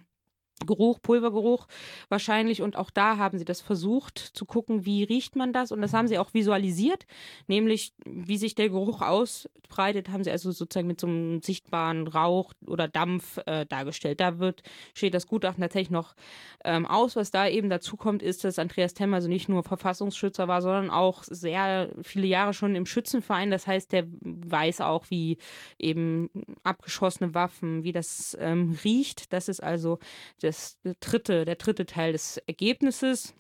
Geruch, 0.66 1.02
Pulvergeruch 1.02 1.68
wahrscheinlich. 2.10 2.62
Und 2.62 2.78
auch 2.78 2.90
da 2.90 3.18
haben 3.18 3.38
sie 3.38 3.46
das 3.46 3.62
versucht 3.62 4.18
zu 4.20 4.46
gucken, 4.46 4.86
wie 4.86 5.04
riecht 5.04 5.36
man 5.36 5.54
das. 5.54 5.72
Und 5.72 5.82
das 5.82 5.94
haben 5.94 6.08
sie 6.08 6.18
auch 6.18 6.34
visualisiert, 6.34 7.06
nämlich 7.48 7.94
wie 8.06 8.38
sich 8.38 8.56
der 8.56 8.70
Geruch 8.70 9.02
ausbreitet, 9.02 10.10
haben 10.10 10.24
sie 10.24 10.32
also 10.32 10.52
sozusagen 10.52 10.88
mit 10.88 11.02
so 11.02 11.08
einem 11.08 11.42
sichtbaren 11.42 12.08
Rauch 12.08 12.54
oder 12.66 12.88
Dampf 12.88 13.40
äh, 13.46 13.66
dargestellt. 13.66 14.22
Da 14.22 14.40
wird, 14.40 14.64
steht 14.94 15.14
das 15.14 15.28
Gutachten 15.28 15.62
tatsächlich 15.62 15.92
noch 15.92 16.16
ähm, 16.64 16.86
aus. 16.86 17.16
Was 17.16 17.32
da 17.32 17.48
eben 17.48 17.70
dazu 17.70 17.98
kommt, 17.98 18.24
ist, 18.24 18.44
dass 18.44 18.58
Andreas 18.58 18.94
Temm 18.94 19.14
also 19.14 19.28
nicht 19.28 19.50
nur 19.50 19.64
Verfassungsschützer 19.64 20.48
war, 20.48 20.62
sondern 20.62 20.90
auch 20.90 21.24
sehr 21.24 21.90
viele 22.02 22.28
Jahre 22.28 22.54
schon 22.54 22.76
im 22.76 22.86
Schützenverein. 22.86 23.52
Das 23.52 23.68
heißt, 23.68 23.92
der 23.92 24.06
weiß 24.22 24.82
auch, 24.82 25.06
wie 25.10 25.38
eben 25.78 26.30
abgeschossene 26.64 27.34
Waffen, 27.34 27.84
wie 27.84 27.92
das 27.92 28.38
ähm, 28.40 28.78
riecht. 28.84 29.34
Das 29.34 29.50
ist 29.50 29.62
also 29.62 30.00
das 30.46 30.80
dritte, 31.00 31.46
der 31.46 31.56
dritte 31.56 31.86
Teil 31.86 32.14
des 32.14 32.38
Ergebnisses. 32.38 33.34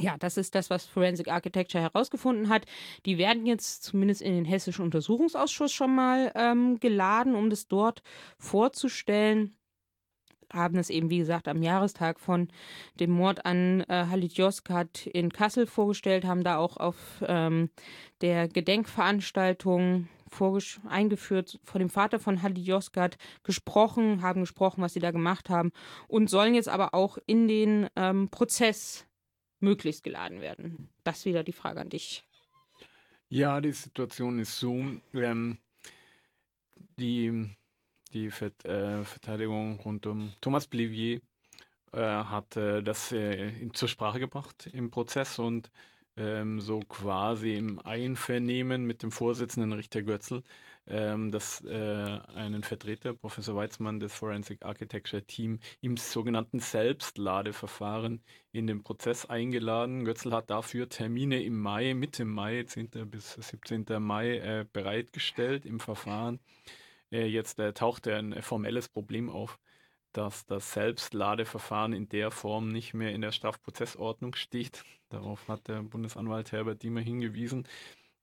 Ja, 0.00 0.16
das 0.18 0.36
ist 0.36 0.54
das, 0.54 0.70
was 0.70 0.84
Forensic 0.84 1.28
Architecture 1.28 1.82
herausgefunden 1.82 2.48
hat. 2.48 2.66
Die 3.06 3.18
werden 3.18 3.46
jetzt 3.46 3.82
zumindest 3.82 4.22
in 4.22 4.34
den 4.34 4.44
Hessischen 4.44 4.84
Untersuchungsausschuss 4.84 5.72
schon 5.72 5.94
mal 5.94 6.30
ähm, 6.34 6.78
geladen, 6.78 7.34
um 7.34 7.50
das 7.50 7.68
dort 7.68 8.02
vorzustellen. 8.38 9.56
Haben 10.52 10.78
es 10.78 10.88
eben, 10.88 11.10
wie 11.10 11.18
gesagt, 11.18 11.48
am 11.48 11.62
Jahrestag 11.62 12.20
von 12.20 12.48
dem 13.00 13.10
Mord 13.10 13.44
an 13.44 13.80
äh, 13.88 14.06
Halit 14.08 14.34
Yozgat 14.34 15.06
in 15.06 15.32
Kassel 15.32 15.66
vorgestellt, 15.66 16.24
haben 16.24 16.44
da 16.44 16.58
auch 16.58 16.76
auf 16.76 17.22
ähm, 17.26 17.70
der 18.20 18.48
Gedenkveranstaltung 18.48 20.08
eingeführt, 20.88 21.58
vor 21.64 21.78
dem 21.78 21.90
Vater 21.90 22.18
von 22.18 22.42
Hadi 22.42 22.62
Yozgat 22.62 23.18
gesprochen, 23.42 24.22
haben 24.22 24.40
gesprochen, 24.40 24.82
was 24.82 24.92
sie 24.92 25.00
da 25.00 25.10
gemacht 25.10 25.50
haben 25.50 25.72
und 26.06 26.30
sollen 26.30 26.54
jetzt 26.54 26.68
aber 26.68 26.94
auch 26.94 27.18
in 27.26 27.48
den 27.48 27.88
ähm, 27.96 28.28
Prozess 28.30 29.06
möglichst 29.60 30.04
geladen 30.04 30.40
werden. 30.40 30.88
Das 31.04 31.24
wieder 31.24 31.42
die 31.42 31.52
Frage 31.52 31.80
an 31.80 31.90
dich. 31.90 32.24
Ja, 33.28 33.60
die 33.60 33.72
Situation 33.72 34.38
ist 34.38 34.58
so, 34.58 34.84
ähm, 35.12 35.58
die, 36.98 37.50
die 38.12 38.30
Vert, 38.30 38.64
äh, 38.64 39.04
Verteidigung 39.04 39.78
rund 39.80 40.06
um 40.06 40.32
Thomas 40.40 40.66
Blivier 40.66 41.20
äh, 41.92 42.00
hat 42.00 42.56
äh, 42.56 42.82
das 42.82 43.12
äh, 43.12 43.52
zur 43.72 43.88
Sprache 43.88 44.18
gebracht 44.18 44.68
im 44.72 44.90
Prozess 44.90 45.38
und 45.38 45.70
ähm, 46.18 46.60
so 46.60 46.80
quasi 46.80 47.54
im 47.54 47.78
Einvernehmen 47.78 48.84
mit 48.84 49.02
dem 49.02 49.12
Vorsitzenden 49.12 49.72
Richter 49.72 50.02
Götzl, 50.02 50.42
ähm, 50.86 51.30
dass 51.30 51.64
äh, 51.64 52.18
einen 52.34 52.62
Vertreter, 52.62 53.14
Professor 53.14 53.54
Weizmann 53.56 54.00
des 54.00 54.14
Forensic 54.14 54.64
Architecture 54.64 55.22
Team, 55.22 55.60
im 55.80 55.96
sogenannten 55.96 56.58
Selbstladeverfahren 56.60 58.22
in 58.52 58.66
den 58.66 58.82
Prozess 58.82 59.26
eingeladen. 59.26 60.04
Götzl 60.04 60.32
hat 60.32 60.50
dafür 60.50 60.88
Termine 60.88 61.42
im 61.42 61.60
Mai, 61.60 61.94
Mitte 61.94 62.24
Mai, 62.24 62.64
10. 62.64 62.90
bis 63.10 63.34
17. 63.34 63.86
Mai 64.00 64.38
äh, 64.38 64.66
bereitgestellt 64.72 65.66
im 65.66 65.80
Verfahren. 65.80 66.40
Äh, 67.12 67.26
jetzt 67.26 67.58
äh, 67.60 67.72
taucht 67.72 68.08
ein 68.08 68.42
formelles 68.42 68.88
Problem 68.88 69.30
auf 69.30 69.58
dass 70.12 70.46
das 70.46 70.72
Selbstladeverfahren 70.72 71.92
in 71.92 72.08
der 72.08 72.30
Form 72.30 72.72
nicht 72.72 72.94
mehr 72.94 73.12
in 73.12 73.20
der 73.20 73.30
Strafprozessordnung 73.32 74.34
steht. 74.34 74.82
Darauf 75.08 75.48
hat 75.48 75.68
der 75.68 75.82
Bundesanwalt 75.82 76.52
Herbert 76.52 76.82
Diemer 76.82 77.00
hingewiesen. 77.00 77.66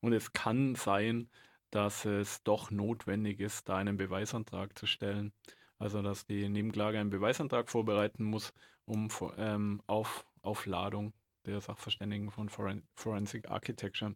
Und 0.01 0.13
es 0.13 0.33
kann 0.33 0.75
sein, 0.75 1.29
dass 1.71 2.05
es 2.05 2.43
doch 2.43 2.71
notwendig 2.71 3.39
ist, 3.39 3.67
da 3.67 3.77
einen 3.77 3.97
Beweisantrag 3.97 4.77
zu 4.77 4.85
stellen. 4.85 5.33
Also 5.77 6.01
dass 6.01 6.25
die 6.25 6.47
Nebenklage 6.47 6.99
einen 6.99 7.09
Beweisantrag 7.09 7.69
vorbereiten 7.69 8.23
muss, 8.23 8.53
um 8.85 9.09
ähm, 9.37 9.81
auf 9.87 10.25
Aufladung 10.41 11.13
der 11.45 11.59
Sachverständigen 11.61 12.31
von 12.31 12.49
Forensic 12.49 13.49
Architecture 13.49 14.15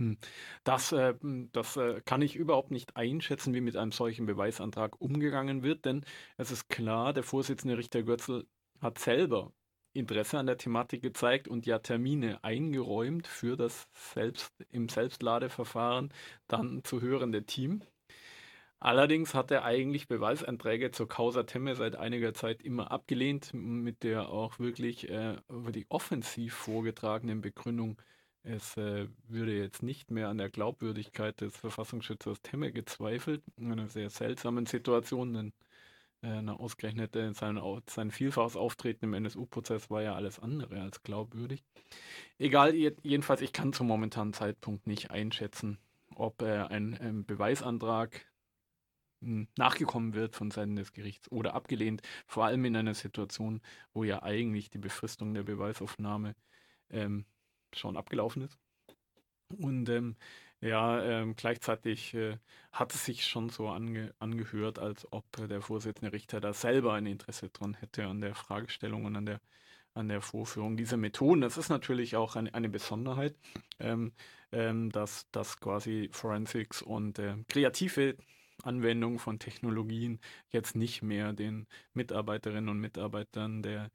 hm. 0.00 0.16
Das, 0.64 0.92
äh, 0.92 1.14
das 1.52 1.76
äh, 1.76 2.00
kann 2.06 2.22
ich 2.22 2.34
überhaupt 2.34 2.70
nicht 2.70 2.96
einschätzen, 2.96 3.52
wie 3.52 3.60
mit 3.60 3.76
einem 3.76 3.92
solchen 3.92 4.24
Beweisantrag 4.24 4.98
umgegangen 4.98 5.62
wird, 5.62 5.84
denn 5.84 6.06
es 6.38 6.50
ist 6.50 6.70
klar, 6.70 7.12
der 7.12 7.22
Vorsitzende 7.22 7.76
Richter 7.76 8.02
Götzl 8.02 8.46
hat 8.80 8.98
selber 8.98 9.52
Interesse 9.92 10.38
an 10.38 10.46
der 10.46 10.58
Thematik 10.58 11.02
gezeigt 11.02 11.48
und 11.48 11.66
ja 11.66 11.78
Termine 11.78 12.42
eingeräumt 12.44 13.26
für 13.26 13.56
das 13.56 13.88
Selbst, 13.92 14.52
im 14.70 14.88
Selbstladeverfahren 14.88 16.12
dann 16.48 16.84
zu 16.84 17.00
hörende 17.00 17.44
Team. 17.44 17.82
Allerdings 18.78 19.34
hat 19.34 19.50
er 19.50 19.64
eigentlich 19.64 20.08
Beweisanträge 20.08 20.90
zur 20.90 21.08
Causa 21.08 21.42
Temme 21.42 21.74
seit 21.76 21.96
einiger 21.96 22.32
Zeit 22.32 22.62
immer 22.62 22.90
abgelehnt, 22.90 23.52
mit 23.52 24.02
der 24.04 24.30
auch 24.30 24.58
wirklich 24.58 25.10
äh, 25.10 25.36
über 25.50 25.72
die 25.72 25.86
offensiv 25.90 26.54
vorgetragenen 26.54 27.42
Begründung 27.42 28.00
es 28.42 28.76
äh, 28.76 29.06
würde 29.28 29.52
jetzt 29.56 29.82
nicht 29.82 30.10
mehr 30.10 30.28
an 30.28 30.38
der 30.38 30.48
Glaubwürdigkeit 30.48 31.40
des 31.40 31.56
Verfassungsschützers 31.56 32.40
Temme 32.42 32.72
gezweifelt. 32.72 33.42
In 33.58 33.70
einer 33.70 33.88
sehr 33.88 34.08
seltsamen 34.08 34.66
Situation, 34.66 35.34
denn 35.34 35.52
äh, 36.22 36.46
ausgerechnet 36.48 37.16
äh, 37.16 37.32
sein, 37.32 37.60
sein 37.86 38.10
vielfaches 38.10 38.56
Auftreten 38.56 39.06
im 39.06 39.14
NSU-Prozess 39.14 39.90
war 39.90 40.02
ja 40.02 40.14
alles 40.14 40.38
andere 40.38 40.80
als 40.80 41.02
glaubwürdig. 41.02 41.64
Egal, 42.38 42.74
jedenfalls, 42.74 43.40
ich 43.40 43.52
kann 43.52 43.72
zum 43.72 43.86
momentanen 43.86 44.32
Zeitpunkt 44.32 44.86
nicht 44.86 45.10
einschätzen, 45.10 45.78
ob 46.14 46.42
äh, 46.42 46.58
ein, 46.64 46.94
ein 46.98 47.24
Beweisantrag 47.24 48.26
hm, 49.22 49.48
nachgekommen 49.56 50.14
wird 50.14 50.36
von 50.36 50.50
Seiten 50.50 50.76
des 50.76 50.92
Gerichts 50.92 51.30
oder 51.30 51.54
abgelehnt, 51.54 52.02
vor 52.26 52.44
allem 52.44 52.64
in 52.64 52.76
einer 52.76 52.94
Situation, 52.94 53.60
wo 53.92 54.04
ja 54.04 54.22
eigentlich 54.22 54.70
die 54.70 54.78
Befristung 54.78 55.34
der 55.34 55.42
Beweisaufnahme 55.42 56.34
ähm, 56.90 57.24
schon 57.72 57.96
abgelaufen 57.96 58.42
ist. 58.42 58.58
Und 59.58 59.88
ähm, 59.88 60.16
ja, 60.60 61.02
ähm, 61.02 61.36
gleichzeitig 61.36 62.14
äh, 62.14 62.36
hat 62.72 62.94
es 62.94 63.04
sich 63.06 63.26
schon 63.26 63.48
so 63.48 63.68
ange 63.68 64.14
angehört, 64.18 64.78
als 64.78 65.10
ob 65.10 65.24
äh, 65.38 65.48
der 65.48 65.62
Vorsitzende 65.62 66.12
Richter 66.12 66.40
da 66.40 66.52
selber 66.52 66.92
ein 66.94 67.06
Interesse 67.06 67.48
dran 67.48 67.74
hätte 67.74 68.06
an 68.06 68.20
der 68.20 68.34
Fragestellung 68.34 69.06
und 69.06 69.16
an 69.16 69.26
der, 69.26 69.40
an 69.94 70.08
der 70.08 70.20
Vorführung 70.20 70.76
dieser 70.76 70.98
Methoden. 70.98 71.40
Das 71.40 71.56
ist 71.56 71.70
natürlich 71.70 72.16
auch 72.16 72.36
eine, 72.36 72.52
eine 72.54 72.68
Besonderheit, 72.68 73.36
ähm, 73.78 74.12
ähm, 74.52 74.90
dass, 74.90 75.30
dass 75.30 75.60
quasi 75.60 76.10
Forensics 76.12 76.82
und 76.82 77.18
äh, 77.18 77.36
kreative 77.48 78.16
Anwendung 78.62 79.18
von 79.18 79.38
Technologien 79.38 80.20
jetzt 80.50 80.76
nicht 80.76 81.02
mehr 81.02 81.32
den 81.32 81.66
Mitarbeiterinnen 81.94 82.68
und 82.68 82.80
Mitarbeitern 82.80 83.62
der 83.62 83.90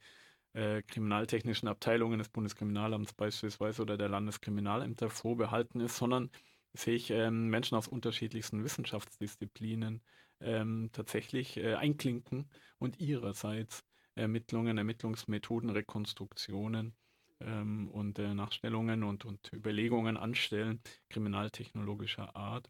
äh, 0.53 0.81
kriminaltechnischen 0.83 1.67
Abteilungen 1.67 2.19
des 2.19 2.29
Bundeskriminalamts 2.29 3.13
beispielsweise 3.13 3.81
oder 3.81 3.97
der 3.97 4.09
Landeskriminalämter 4.09 5.09
vorbehalten 5.09 5.81
ist, 5.81 5.97
sondern 5.97 6.31
sich 6.79 7.11
ähm, 7.11 7.47
Menschen 7.49 7.77
aus 7.77 7.87
unterschiedlichsten 7.87 8.63
Wissenschaftsdisziplinen 8.63 10.01
ähm, 10.41 10.89
tatsächlich 10.91 11.57
äh, 11.57 11.75
einklinken 11.75 12.49
und 12.77 12.99
ihrerseits 12.99 13.83
Ermittlungen, 14.15 14.77
Ermittlungsmethoden, 14.77 15.69
Rekonstruktionen 15.69 16.95
ähm, 17.41 17.89
und 17.89 18.19
äh, 18.19 18.33
Nachstellungen 18.33 19.03
und, 19.03 19.25
und 19.25 19.51
Überlegungen 19.53 20.17
anstellen, 20.17 20.81
kriminaltechnologischer 21.09 22.35
Art. 22.35 22.69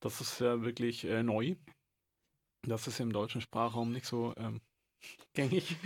Das 0.00 0.20
ist 0.20 0.40
ja 0.40 0.62
wirklich 0.62 1.04
äh, 1.04 1.22
neu. 1.22 1.56
Das 2.62 2.86
ist 2.86 3.00
im 3.00 3.12
deutschen 3.12 3.40
Sprachraum 3.40 3.92
nicht 3.92 4.06
so 4.06 4.34
ähm, 4.36 4.60
gängig, 5.34 5.76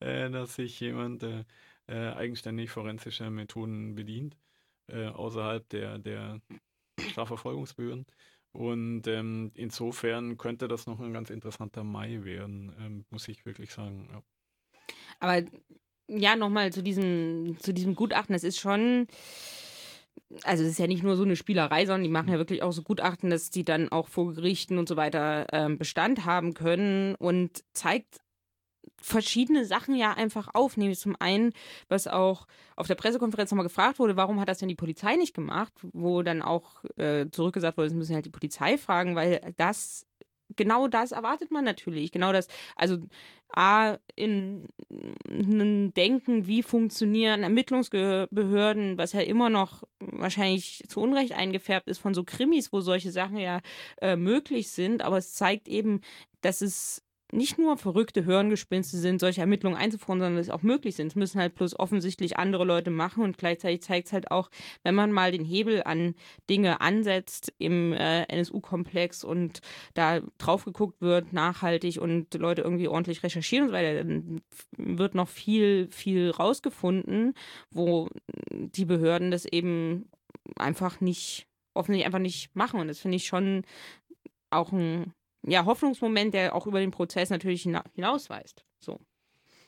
äh, 0.00 0.30
dass 0.30 0.56
sich 0.56 0.80
jemand 0.80 1.22
äh, 1.22 1.44
äh, 1.86 2.12
eigenständig 2.12 2.70
forensischer 2.70 3.30
Methoden 3.30 3.94
bedient, 3.94 4.36
äh, 4.92 5.08
außerhalb 5.08 5.68
der, 5.68 5.98
der 5.98 6.40
Strafverfolgungsbehörden. 6.98 8.06
Und 8.52 9.06
ähm, 9.06 9.52
insofern 9.54 10.36
könnte 10.36 10.66
das 10.66 10.86
noch 10.86 10.98
ein 11.00 11.12
ganz 11.12 11.30
interessanter 11.30 11.84
Mai 11.84 12.24
werden, 12.24 12.74
ähm, 12.80 13.04
muss 13.10 13.28
ich 13.28 13.46
wirklich 13.46 13.72
sagen. 13.72 14.08
Ja. 14.12 14.22
Aber 15.20 15.46
ja, 16.08 16.34
nochmal 16.34 16.72
zu 16.72 16.82
diesem, 16.82 17.56
zu 17.60 17.72
diesem 17.72 17.94
Gutachten, 17.94 18.32
das 18.32 18.42
ist 18.42 18.58
schon 18.58 19.06
also 20.44 20.62
es 20.62 20.70
ist 20.70 20.78
ja 20.78 20.86
nicht 20.86 21.02
nur 21.02 21.16
so 21.16 21.24
eine 21.24 21.36
Spielerei, 21.36 21.86
sondern 21.86 22.04
die 22.04 22.08
machen 22.08 22.30
ja 22.30 22.38
wirklich 22.38 22.62
auch 22.62 22.72
so 22.72 22.82
Gutachten, 22.82 23.30
dass 23.30 23.50
die 23.50 23.64
dann 23.64 23.90
auch 23.90 24.08
vor 24.08 24.32
Gerichten 24.32 24.78
und 24.78 24.88
so 24.88 24.96
weiter 24.96 25.46
ähm, 25.52 25.78
Bestand 25.78 26.24
haben 26.24 26.54
können 26.54 27.14
und 27.16 27.64
zeigt 27.72 28.20
verschiedene 29.00 29.64
Sachen 29.64 29.94
ja 29.94 30.12
einfach 30.12 30.48
auf. 30.54 30.76
Nämlich 30.76 30.98
zum 30.98 31.16
einen, 31.18 31.52
was 31.88 32.06
auch 32.06 32.46
auf 32.76 32.86
der 32.86 32.94
Pressekonferenz 32.94 33.50
nochmal 33.50 33.66
gefragt 33.66 33.98
wurde, 33.98 34.16
warum 34.16 34.40
hat 34.40 34.48
das 34.48 34.58
denn 34.58 34.68
die 34.68 34.74
Polizei 34.74 35.16
nicht 35.16 35.34
gemacht? 35.34 35.72
Wo 35.92 36.22
dann 36.22 36.42
auch 36.42 36.84
äh, 36.96 37.26
zurückgesagt 37.30 37.76
wurde, 37.76 37.88
es 37.88 37.94
müssen 37.94 38.14
halt 38.14 38.26
die 38.26 38.30
Polizei 38.30 38.78
fragen, 38.78 39.16
weil 39.16 39.54
das 39.56 40.06
genau 40.56 40.88
das 40.88 41.12
erwartet 41.12 41.50
man 41.50 41.64
natürlich. 41.64 42.12
Genau 42.12 42.32
das, 42.32 42.48
also 42.76 42.98
A, 43.52 43.98
in 44.14 44.68
einem 45.28 45.92
Denken, 45.94 46.46
wie 46.46 46.62
funktionieren 46.62 47.42
Ermittlungsbehörden, 47.42 48.96
was 48.96 49.12
ja 49.12 49.20
immer 49.20 49.50
noch 49.50 49.82
wahrscheinlich 49.98 50.84
zu 50.88 51.00
Unrecht 51.00 51.32
eingefärbt 51.32 51.88
ist 51.88 51.98
von 51.98 52.14
so 52.14 52.24
Krimis, 52.24 52.72
wo 52.72 52.80
solche 52.80 53.10
Sachen 53.10 53.38
ja 53.38 53.60
äh, 54.00 54.16
möglich 54.16 54.70
sind, 54.70 55.02
aber 55.02 55.18
es 55.18 55.34
zeigt 55.34 55.68
eben, 55.68 56.00
dass 56.42 56.62
es 56.62 57.02
nicht 57.32 57.58
nur 57.58 57.76
verrückte 57.76 58.24
Hirngespinste 58.24 58.96
sind, 58.96 59.20
solche 59.20 59.40
Ermittlungen 59.40 59.76
einzufordern, 59.76 60.20
sondern 60.20 60.36
dass 60.36 60.46
es 60.46 60.52
auch 60.52 60.62
möglich 60.62 60.96
sind. 60.96 61.08
Es 61.08 61.16
müssen 61.16 61.40
halt 61.40 61.54
bloß 61.54 61.78
offensichtlich 61.78 62.38
andere 62.38 62.64
Leute 62.64 62.90
machen 62.90 63.22
und 63.22 63.38
gleichzeitig 63.38 63.82
zeigt 63.82 64.08
es 64.08 64.12
halt 64.12 64.30
auch, 64.30 64.50
wenn 64.82 64.94
man 64.94 65.12
mal 65.12 65.32
den 65.32 65.44
Hebel 65.44 65.82
an 65.84 66.14
Dinge 66.48 66.80
ansetzt 66.80 67.52
im 67.58 67.92
äh, 67.92 68.24
NSU-Komplex 68.24 69.24
und 69.24 69.60
da 69.94 70.20
drauf 70.38 70.64
geguckt 70.64 71.00
wird, 71.00 71.32
nachhaltig 71.32 72.00
und 72.00 72.34
Leute 72.34 72.62
irgendwie 72.62 72.88
ordentlich 72.88 73.22
recherchieren 73.22 73.64
und 73.64 73.70
so 73.70 73.74
weiter, 73.74 73.94
dann 73.94 74.40
wird 74.76 75.14
noch 75.14 75.28
viel, 75.28 75.88
viel 75.90 76.30
rausgefunden, 76.30 77.34
wo 77.70 78.08
die 78.50 78.84
Behörden 78.84 79.30
das 79.30 79.44
eben 79.44 80.08
einfach 80.56 81.00
nicht, 81.00 81.46
offensichtlich 81.74 82.06
einfach 82.06 82.18
nicht 82.18 82.54
machen. 82.54 82.80
Und 82.80 82.88
das 82.88 82.98
finde 83.00 83.16
ich 83.16 83.26
schon 83.26 83.62
auch 84.50 84.72
ein 84.72 85.12
ja, 85.46 85.64
Hoffnungsmoment, 85.64 86.34
der 86.34 86.54
auch 86.54 86.66
über 86.66 86.80
den 86.80 86.90
Prozess 86.90 87.30
natürlich 87.30 87.62
hinausweist. 87.94 88.64
So. 88.78 89.00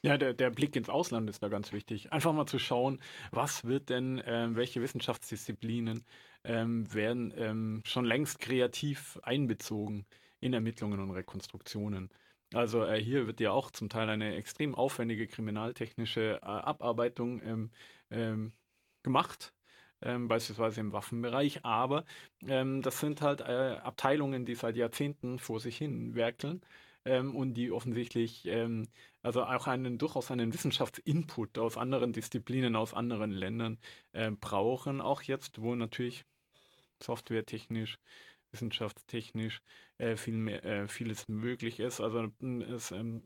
Ja, 0.04 0.18
der, 0.18 0.34
der 0.34 0.50
Blick 0.50 0.74
ins 0.74 0.88
Ausland 0.88 1.30
ist 1.30 1.42
da 1.42 1.48
ganz 1.48 1.72
wichtig. 1.72 2.12
Einfach 2.12 2.32
mal 2.32 2.46
zu 2.46 2.58
schauen, 2.58 3.00
was 3.30 3.64
wird 3.64 3.88
denn, 3.88 4.18
äh, 4.18 4.48
welche 4.52 4.82
Wissenschaftsdisziplinen 4.82 6.04
ähm, 6.44 6.92
werden 6.92 7.32
ähm, 7.36 7.82
schon 7.84 8.04
längst 8.04 8.40
kreativ 8.40 9.20
einbezogen 9.22 10.04
in 10.40 10.54
Ermittlungen 10.54 10.98
und 10.98 11.12
Rekonstruktionen. 11.12 12.10
Also 12.52 12.84
äh, 12.84 13.00
hier 13.00 13.28
wird 13.28 13.38
ja 13.38 13.52
auch 13.52 13.70
zum 13.70 13.88
Teil 13.88 14.10
eine 14.10 14.34
extrem 14.34 14.74
aufwendige 14.74 15.28
kriminaltechnische 15.28 16.40
äh, 16.42 16.44
Abarbeitung 16.44 17.40
ähm, 17.42 17.70
ähm 18.10 18.52
gemacht 19.04 19.52
ähm, 20.02 20.28
beispielsweise 20.28 20.80
im 20.80 20.92
Waffenbereich. 20.92 21.64
Aber 21.64 22.04
ähm, 22.46 22.82
das 22.82 23.00
sind 23.00 23.22
halt 23.22 23.40
äh, 23.40 23.78
Abteilungen, 23.82 24.44
die 24.44 24.54
seit 24.54 24.76
Jahrzehnten 24.76 25.38
vor 25.38 25.60
sich 25.60 25.76
hin 25.76 26.14
werkeln 26.14 26.62
ähm, 27.04 27.34
und 27.34 27.54
die 27.54 27.72
offensichtlich 27.72 28.46
ähm, 28.46 28.88
also 29.22 29.44
auch 29.44 29.66
einen 29.68 29.98
durchaus 29.98 30.30
einen 30.30 30.52
Wissenschaftsinput 30.52 31.58
aus 31.58 31.76
anderen 31.76 32.12
Disziplinen, 32.12 32.76
aus 32.76 32.92
anderen 32.92 33.30
Ländern 33.30 33.78
äh, 34.12 34.30
brauchen. 34.30 35.00
Auch 35.00 35.22
jetzt, 35.22 35.60
wo 35.62 35.74
natürlich 35.74 36.24
softwaretechnisch 37.00 37.98
wissenschaftstechnisch 38.52 39.62
äh, 39.98 40.16
viel 40.16 40.34
mehr, 40.34 40.64
äh, 40.64 40.88
vieles 40.88 41.28
möglich 41.28 41.80
ist. 41.80 42.00
Also 42.00 42.28
es 42.74 42.92
ähm, 42.92 43.22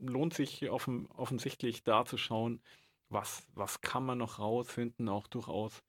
lohnt 0.00 0.34
sich 0.34 0.68
offen, 0.70 1.06
offensichtlich 1.06 1.84
da 1.84 2.04
zu 2.04 2.16
schauen, 2.16 2.60
was, 3.08 3.46
was 3.54 3.80
kann 3.80 4.04
man 4.04 4.18
noch 4.18 4.38
rausfinden, 4.38 5.08
auch 5.08 5.26
durchaus, 5.26 5.82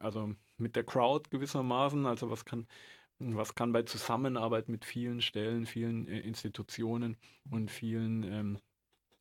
also 0.00 0.34
mit 0.56 0.76
der 0.76 0.84
Crowd 0.84 1.30
gewissermaßen, 1.30 2.06
also 2.06 2.30
was 2.30 2.44
kann, 2.44 2.66
was 3.18 3.54
kann 3.54 3.72
bei 3.72 3.82
Zusammenarbeit 3.82 4.68
mit 4.68 4.84
vielen 4.84 5.20
Stellen, 5.20 5.66
vielen 5.66 6.06
äh, 6.08 6.20
Institutionen 6.20 7.16
und 7.50 7.70
vielen 7.70 8.22
ähm, 8.24 8.58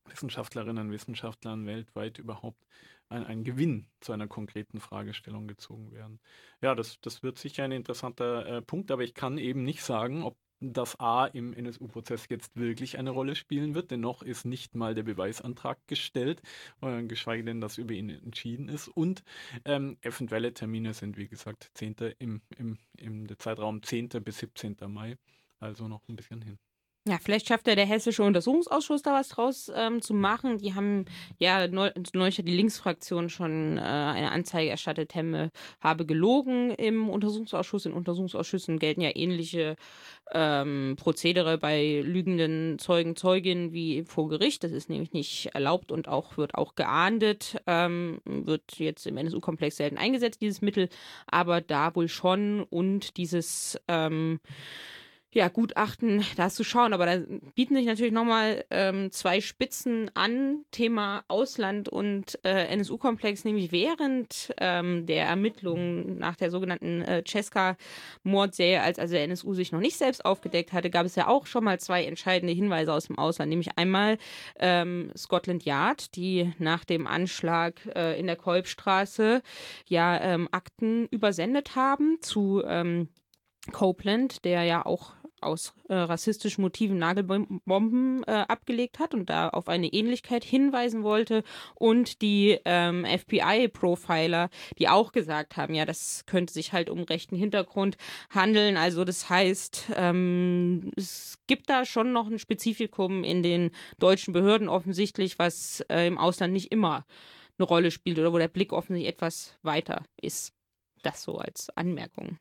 Wissenschaftlerinnen 0.06 0.88
und 0.88 0.92
Wissenschaftlern 0.92 1.66
weltweit 1.66 2.18
überhaupt 2.20 2.66
ein, 3.10 3.26
ein, 3.26 3.44
Gewinn 3.44 3.88
zu 4.02 4.12
einer 4.14 4.28
konkreten 4.28 4.80
Fragestellung 4.80 5.48
gezogen 5.48 5.92
werden. 5.92 6.20
Ja, 6.62 6.76
das, 6.76 7.00
das 7.02 7.24
wird 7.24 7.38
sicher 7.38 7.64
ein 7.64 7.72
interessanter 7.72 8.46
äh, 8.46 8.62
Punkt, 8.62 8.92
aber 8.92 9.04
ich 9.04 9.14
kann 9.14 9.38
eben 9.38 9.64
nicht 9.64 9.84
sagen, 9.84 10.24
ob 10.24 10.38
dass 10.60 11.00
A 11.00 11.26
im 11.26 11.54
NSU-Prozess 11.54 12.28
jetzt 12.30 12.56
wirklich 12.56 12.98
eine 12.98 13.12
Rolle 13.12 13.36
spielen 13.36 13.76
wird, 13.76 13.92
denn 13.92 14.02
noch 14.02 14.22
ist 14.22 14.46
nicht 14.46 14.76
mal 14.76 14.96
der 14.96 15.04
Beweisantrag 15.04 15.78
gestellt, 15.88 16.42
äh, 16.82 17.04
geschweige 17.04 17.44
denn, 17.44 17.62
dass 17.62 17.78
über 17.78 17.94
ihn 17.94 18.10
entschieden 18.10 18.70
ist. 18.70 18.88
Und 18.88 19.24
ähm, 19.66 19.98
eventuelle 20.02 20.54
Termine 20.54 20.94
sind, 20.94 21.18
wie 21.18 21.28
gesagt, 21.28 21.72
10. 21.76 21.96
Im, 22.20 22.42
im, 22.58 22.78
im 22.98 23.28
Zeitraum 23.38 23.84
10. 23.84 24.10
bis 24.24 24.40
17. 24.40 24.78
Mai, 24.88 25.18
also 25.60 25.88
noch 25.88 26.08
ein 26.08 26.16
bisschen 26.16 26.42
hin. 26.42 26.58
Ja, 27.08 27.18
vielleicht 27.22 27.48
schafft 27.48 27.68
ja 27.68 27.76
der 27.76 27.86
Hessische 27.86 28.22
Untersuchungsausschuss 28.24 29.02
da 29.02 29.14
was 29.14 29.30
draus 29.30 29.72
ähm, 29.74 30.02
zu 30.02 30.14
machen. 30.14 30.58
Die 30.58 30.74
haben 30.74 31.06
ja 31.40 31.66
neulich 31.68 32.36
die 32.36 32.56
Linksfraktion 32.56 33.30
schon 33.30 33.78
äh, 33.78 33.82
eine 33.82 34.32
Anzeige 34.32 34.70
erstattet, 34.70 35.16
Hemme 35.16 35.52
habe 35.80 36.06
gelogen 36.06 36.72
im 36.72 37.10
Untersuchungsausschuss. 37.10 37.86
In 37.86 37.94
Untersuchungsausschüssen 37.94 38.78
gelten 38.78 39.00
ja 39.00 39.12
ähnliche 39.16 39.78
ähm, 40.34 40.98
Prozedere 41.00 41.58
bei 41.58 42.02
lügenden 42.04 42.78
Zeugen, 42.78 43.16
Zeuginnen 43.16 43.72
wie 43.72 44.04
vor 44.04 44.28
Gericht. 44.28 44.66
Das 44.66 44.74
ist 44.74 44.90
nämlich 44.90 45.14
nicht 45.14 45.52
erlaubt 45.54 45.94
und 45.94 46.10
auch 46.10 46.36
wird 46.36 46.56
auch 46.56 46.76
geahndet. 46.76 47.56
Ähm, 47.68 48.20
wird 48.26 48.80
jetzt 48.80 49.08
im 49.08 49.16
NSU-Komplex 49.16 49.78
selten 49.78 49.98
eingesetzt, 49.98 50.42
dieses 50.42 50.62
Mittel, 50.62 50.90
aber 51.26 51.62
da 51.62 51.96
wohl 51.96 52.10
schon 52.10 52.64
und 52.64 53.16
dieses 53.16 53.80
ähm, 53.88 54.42
ja, 55.34 55.50
Gutachten 55.50 56.24
da 56.36 56.50
zu 56.50 56.64
schauen. 56.64 56.94
Aber 56.94 57.06
da 57.06 57.18
bieten 57.56 57.76
sich 57.76 57.86
natürlich 57.86 58.14
nochmal 58.14 58.66
ähm, 58.70 59.12
zwei 59.12 59.42
Spitzen 59.42 60.10
an, 60.14 60.66
Thema 60.72 61.24
Ausland 61.28 61.90
und 61.90 62.40
äh, 62.44 62.66
NSU-Komplex, 62.68 63.44
nämlich 63.44 63.72
während 63.72 64.54
ähm, 64.60 65.06
der 65.06 65.26
Ermittlungen 65.26 66.18
nach 66.18 66.36
der 66.36 66.50
sogenannten 66.50 67.02
äh, 67.02 67.24
Cesca-Mordserie, 67.28 68.82
als 68.82 69.00
also 69.00 69.14
der 69.14 69.24
NSU 69.26 69.54
sich 69.54 69.72
noch 69.72 69.80
nicht 69.80 69.98
selbst 69.98 70.24
aufgedeckt 70.24 70.72
hatte, 70.74 70.90
gab 70.90 71.06
es 71.06 71.16
ja 71.16 71.28
auch 71.28 71.46
schon 71.46 71.64
mal 71.64 71.80
zwei 71.80 72.06
entscheidende 72.06 72.54
Hinweise 72.54 72.94
aus 72.94 73.08
dem 73.08 73.18
Ausland, 73.18 73.50
nämlich 73.50 73.78
einmal 73.78 74.18
ähm, 74.60 75.12
Scotland 75.16 75.66
Yard, 75.66 76.16
die 76.16 76.54
nach 76.58 76.86
dem 76.86 77.06
Anschlag 77.06 77.82
äh, 77.96 78.18
in 78.20 78.28
der 78.28 78.38
Kolbstraße 78.38 79.42
ja 79.88 80.20
ähm, 80.22 80.48
Akten 80.52 81.08
übersendet 81.08 81.76
haben 81.76 82.18
zu 82.22 82.64
ähm, 82.66 83.10
Copeland, 83.72 84.46
der 84.46 84.64
ja 84.64 84.86
auch 84.86 85.14
aus 85.42 85.74
äh, 85.90 85.94
rassistischen 85.94 86.62
Motiven 86.62 86.98
Nagelbomben 86.98 88.24
äh, 88.24 88.46
abgelegt 88.48 89.00
hat 89.00 89.14
und 89.14 89.30
da 89.30 89.50
auf 89.50 89.68
eine 89.68 89.88
Ähnlichkeit 89.88 90.44
hinweisen 90.44 91.04
wollte 91.04 91.44
und 91.76 92.22
die 92.22 92.60
ähm, 92.66 93.06
FBI-Profiler, 93.06 94.50
die 94.78 94.90
auch 94.90 95.12
gesagt 95.12 95.58
haben, 95.58 95.74
ja, 95.74 95.86
das 95.86 96.24
könnte 96.26 96.54
sich 96.54 96.74
halt 96.74 96.90
um 96.90 97.04
rechten 97.04 97.36
Hintergrund 97.36 97.98
handeln. 98.30 98.78
Also 98.78 99.04
das 99.06 99.30
heißt, 99.30 99.92
ähm, 99.96 100.92
es 100.96 101.38
gibt 101.48 101.70
da 101.70 101.86
schon 101.86 102.12
noch 102.14 102.28
ein 102.28 102.40
Spezifikum 102.40 103.24
in 103.24 103.44
den 103.44 103.72
deutschen 104.00 104.34
Behörden 104.34 104.70
offensichtlich, 104.70 105.40
was 105.40 105.82
äh, 105.90 106.08
im 106.08 106.18
Ausland 106.18 106.54
nicht 106.54 106.72
immer 106.72 107.06
eine 107.58 107.68
Rolle 107.68 107.92
spielt 107.92 108.20
oder 108.20 108.34
wo 108.34 108.38
der 108.38 108.48
Blick 108.48 108.74
offensichtlich 108.74 109.14
etwas 109.14 109.58
weiter 109.62 110.04
ist. 110.22 110.54
Das 111.04 111.24
so 111.24 111.38
als 111.38 111.70
Anmerkung. 111.76 112.40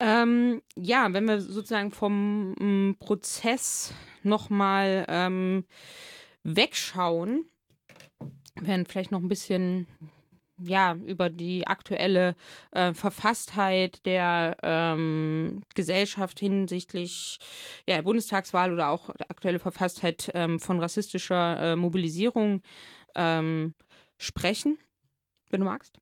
Ähm, 0.00 0.62
ja, 0.76 1.12
wenn 1.12 1.24
wir 1.26 1.40
sozusagen 1.40 1.90
vom 1.90 2.54
m, 2.58 2.90
mm, 2.90 2.94
Prozess 2.98 3.92
nochmal 4.22 5.04
ähm, 5.08 5.64
wegschauen, 6.44 7.50
werden 8.54 8.86
vielleicht 8.86 9.10
noch 9.10 9.20
ein 9.20 9.28
bisschen 9.28 9.86
ja, 10.60 10.94
über 10.94 11.30
die 11.30 11.66
aktuelle 11.66 12.34
äh, 12.72 12.92
Verfasstheit 12.92 14.04
der 14.06 14.56
ähm, 14.62 15.62
Gesellschaft 15.74 16.40
hinsichtlich 16.40 17.38
ja, 17.86 17.96
der 17.96 18.02
Bundestagswahl 18.02 18.72
oder 18.72 18.88
auch 18.88 19.10
aktuelle 19.28 19.58
Verfasstheit 19.60 20.30
ähm, 20.34 20.58
von 20.58 20.80
rassistischer 20.80 21.72
äh, 21.72 21.76
Mobilisierung 21.76 22.62
ähm, 23.14 23.74
sprechen, 24.16 24.78
wenn 25.50 25.60
du 25.60 25.66
magst. 25.66 25.98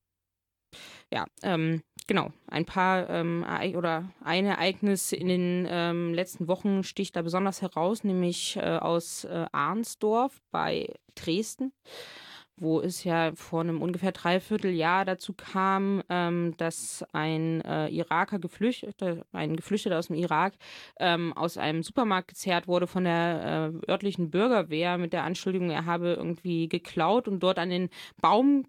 Ja, 1.12 1.26
ähm, 1.42 1.82
Genau, 2.09 2.31
ein 2.47 2.64
paar 2.64 3.11
ähm, 3.11 3.45
oder 3.75 4.09
ein 4.23 4.47
Ereignis 4.47 5.11
in 5.11 5.27
den 5.27 5.66
ähm, 5.69 6.14
letzten 6.14 6.47
Wochen 6.47 6.85
sticht 6.85 7.16
da 7.16 7.23
besonders 7.23 7.62
heraus, 7.62 8.05
nämlich 8.05 8.57
äh, 8.57 8.77
aus 8.77 9.25
äh, 9.25 9.47
Arnsdorf 9.51 10.40
bei 10.53 10.95
Dresden, 11.16 11.73
wo 12.57 12.81
es 12.81 13.03
ja 13.03 13.33
vor 13.35 13.62
einem 13.62 13.83
ungefähr 13.83 14.12
Dreivierteljahr 14.12 15.05
dazu 15.05 15.33
kam, 15.33 16.01
ähm, 16.09 16.55
dass 16.59 17.05
ein 17.12 17.61
äh, 17.62 17.88
Iraker 17.88 18.38
Geflüchteter, 18.38 19.27
ein 19.33 19.57
Geflüchteter 19.57 19.99
aus 19.99 20.07
dem 20.07 20.14
Irak, 20.14 20.55
ähm, 21.01 21.33
aus 21.33 21.59
einem 21.59 21.83
Supermarkt 21.83 22.29
gezerrt 22.29 22.69
wurde 22.69 22.87
von 22.87 23.03
der 23.03 23.73
äh, 23.85 23.90
örtlichen 23.90 24.31
Bürgerwehr 24.31 24.97
mit 24.97 25.12
der 25.12 25.25
Anschuldigung, 25.25 25.71
er 25.71 25.87
habe 25.87 26.12
irgendwie 26.12 26.69
geklaut 26.69 27.27
und 27.27 27.40
dort 27.40 27.59
an 27.59 27.71
den 27.71 27.90
Baum 28.23 28.64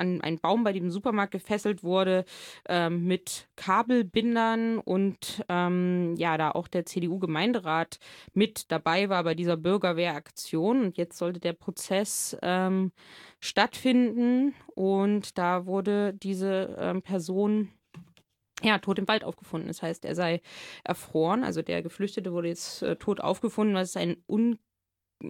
an 0.00 0.20
einen 0.20 0.40
Baum 0.40 0.64
bei 0.64 0.72
dem 0.72 0.90
Supermarkt 0.90 1.32
gefesselt 1.32 1.84
wurde 1.84 2.24
ähm, 2.68 3.04
mit 3.04 3.48
Kabelbindern 3.56 4.78
und 4.78 5.44
ähm, 5.48 6.14
ja, 6.16 6.36
da 6.36 6.50
auch 6.50 6.66
der 6.66 6.86
CDU-Gemeinderat 6.86 7.98
mit 8.32 8.72
dabei 8.72 9.08
war 9.08 9.22
bei 9.24 9.34
dieser 9.34 9.56
Bürgerwehraktion. 9.56 10.82
Und 10.82 10.96
jetzt 10.96 11.18
sollte 11.18 11.38
der 11.38 11.52
Prozess 11.52 12.36
ähm, 12.42 12.92
stattfinden 13.38 14.54
und 14.74 15.38
da 15.38 15.66
wurde 15.66 16.14
diese 16.14 16.76
ähm, 16.78 17.02
Person 17.02 17.70
ja, 18.62 18.78
tot 18.78 18.98
im 18.98 19.08
Wald 19.08 19.24
aufgefunden. 19.24 19.68
Das 19.68 19.82
heißt, 19.82 20.04
er 20.04 20.14
sei 20.14 20.40
erfroren. 20.84 21.44
Also 21.44 21.62
der 21.62 21.82
Geflüchtete 21.82 22.32
wurde 22.32 22.48
jetzt 22.48 22.82
äh, 22.82 22.96
tot 22.96 23.20
aufgefunden, 23.20 23.74
was 23.74 23.96
ein 23.96 24.16
un 24.28 24.58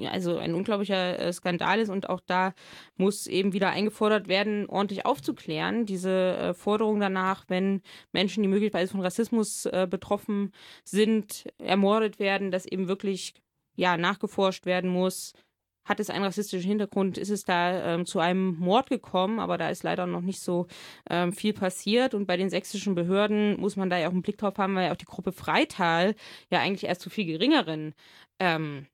also 0.09 0.38
ein 0.38 0.55
unglaublicher 0.55 1.18
äh, 1.18 1.33
Skandal 1.33 1.81
ist 1.81 1.88
und 1.88 2.09
auch 2.09 2.20
da 2.20 2.55
muss 2.96 3.26
eben 3.26 3.53
wieder 3.53 3.70
eingefordert 3.70 4.29
werden, 4.29 4.68
ordentlich 4.68 5.05
aufzuklären. 5.05 5.87
Diese 5.87 6.11
äh, 6.11 6.55
Forderung 6.55 7.00
danach, 7.00 7.44
wenn 7.48 7.83
Menschen, 8.12 8.42
die 8.42 8.48
möglicherweise 8.48 8.92
von 8.92 9.00
Rassismus 9.00 9.66
äh, 9.66 9.87
betroffen 9.90 10.53
sind, 10.85 11.46
ermordet 11.59 12.18
werden, 12.18 12.50
dass 12.50 12.66
eben 12.66 12.88
wirklich 12.88 13.35
ja 13.76 13.96
nachgeforscht 13.96 14.66
werden 14.66 14.90
muss. 14.90 15.33
Hat 15.88 15.98
es 15.98 16.11
einen 16.11 16.24
rassistischen 16.24 16.68
Hintergrund? 16.68 17.18
Ist 17.18 17.31
es 17.31 17.44
da 17.44 17.94
ähm, 17.94 18.07
zu 18.07 18.20
einem 18.20 18.57
Mord 18.59 18.90
gekommen? 18.90 19.40
Aber 19.40 19.59
da 19.59 19.70
ist 19.70 19.83
leider 19.83 20.07
noch 20.07 20.20
nicht 20.20 20.40
so 20.40 20.66
ähm, 21.09 21.33
viel 21.33 21.55
passiert. 21.55 22.14
Und 22.14 22.26
bei 22.26 22.37
den 22.37 22.50
sächsischen 22.50 22.94
Behörden 22.94 23.59
muss 23.59 23.76
man 23.76 23.90
da 23.90 23.98
ja 23.98 24.07
auch 24.07 24.12
einen 24.12 24.22
Blick 24.22 24.38
drauf 24.38 24.59
haben, 24.59 24.76
weil 24.76 24.87
ja 24.87 24.92
auch 24.92 24.96
die 24.96 25.07
Gruppe 25.07 25.33
Freital 25.33 26.14
ja 26.50 26.61
eigentlich 26.61 26.85
erst 26.85 27.00
zu 27.00 27.11
viel 27.11 27.24
geringeren 27.24 27.94
ähm, 28.38 28.87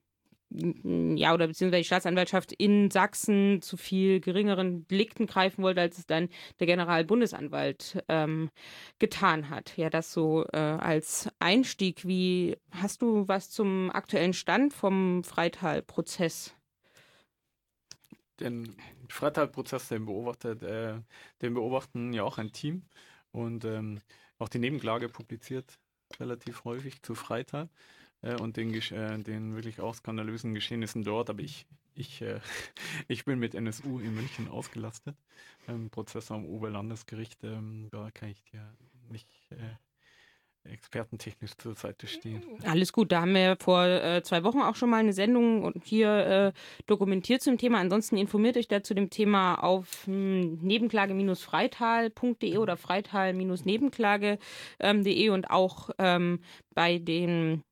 ja, 0.50 1.34
oder 1.34 1.48
beziehungsweise 1.48 1.80
die 1.80 1.86
Staatsanwaltschaft 1.86 2.52
in 2.52 2.90
Sachsen 2.90 3.60
zu 3.62 3.76
viel 3.76 4.20
geringeren 4.20 4.86
Delikten 4.86 5.26
greifen 5.26 5.62
wollte, 5.62 5.80
als 5.80 5.98
es 5.98 6.06
dann 6.06 6.28
der 6.60 6.66
Generalbundesanwalt 6.66 8.02
ähm, 8.08 8.50
getan 8.98 9.50
hat. 9.50 9.76
Ja, 9.76 9.90
das 9.90 10.12
so 10.12 10.44
äh, 10.52 10.58
als 10.58 11.28
Einstieg. 11.40 12.06
Wie 12.06 12.56
hast 12.70 13.02
du 13.02 13.26
was 13.26 13.50
zum 13.50 13.90
aktuellen 13.90 14.34
Stand 14.34 14.72
vom 14.72 15.24
Freital-Prozess? 15.24 16.54
Den 18.38 18.76
Freital-Prozess, 19.08 19.88
den 19.88 20.06
äh, 20.06 21.00
den 21.42 21.54
beobachten 21.54 22.12
ja 22.12 22.22
auch 22.22 22.38
ein 22.38 22.52
Team 22.52 22.84
und 23.32 23.64
ähm, 23.64 24.00
auch 24.38 24.48
die 24.48 24.58
Nebenklage 24.58 25.08
publiziert 25.08 25.78
relativ 26.20 26.64
häufig 26.64 27.02
zu 27.02 27.14
Freital 27.14 27.68
äh, 28.22 28.36
und 28.36 28.56
den, 28.56 28.72
äh, 28.74 29.18
den 29.18 29.54
wirklich 29.54 29.80
auch 29.80 29.94
skandalösen 29.94 30.54
Geschehnissen 30.54 31.04
dort. 31.04 31.30
Aber 31.30 31.40
ich, 31.40 31.66
ich, 31.94 32.22
äh, 32.22 32.40
ich 33.08 33.24
bin 33.24 33.38
mit 33.38 33.54
NSU 33.54 33.98
in 34.00 34.14
München 34.14 34.48
ausgelastet. 34.48 35.16
Ähm, 35.68 35.90
Prozess 35.90 36.30
am 36.30 36.46
Oberlandesgericht, 36.46 37.42
ähm, 37.44 37.88
da 37.90 38.10
kann 38.12 38.28
ich 38.28 38.42
dir 38.44 38.76
nicht 39.08 39.28
äh, 39.50 39.76
expertentechnisch 40.72 41.56
zur 41.56 41.74
Seite 41.74 42.06
stehen. 42.06 42.42
Alles 42.64 42.92
gut, 42.92 43.10
da 43.12 43.22
haben 43.22 43.34
wir 43.34 43.56
vor 43.58 43.84
äh, 43.84 44.22
zwei 44.22 44.44
Wochen 44.44 44.60
auch 44.60 44.74
schon 44.76 44.90
mal 44.90 44.98
eine 44.98 45.12
Sendung 45.12 45.74
hier 45.84 46.08
äh, 46.26 46.52
dokumentiert 46.86 47.42
zum 47.42 47.58
Thema. 47.58 47.78
Ansonsten 47.78 48.16
informiert 48.16 48.56
euch 48.56 48.68
da 48.68 48.82
zu 48.82 48.94
dem 48.94 49.10
Thema 49.10 49.56
auf 49.56 50.06
hm, 50.06 50.58
nebenklage-freital.de 50.62 52.58
oder 52.58 52.76
freital-nebenklage.de 52.76 54.38
ähm, 54.80 55.32
und 55.32 55.50
auch 55.50 55.90
ähm, 55.98 56.40
bei 56.74 56.98
den 56.98 57.62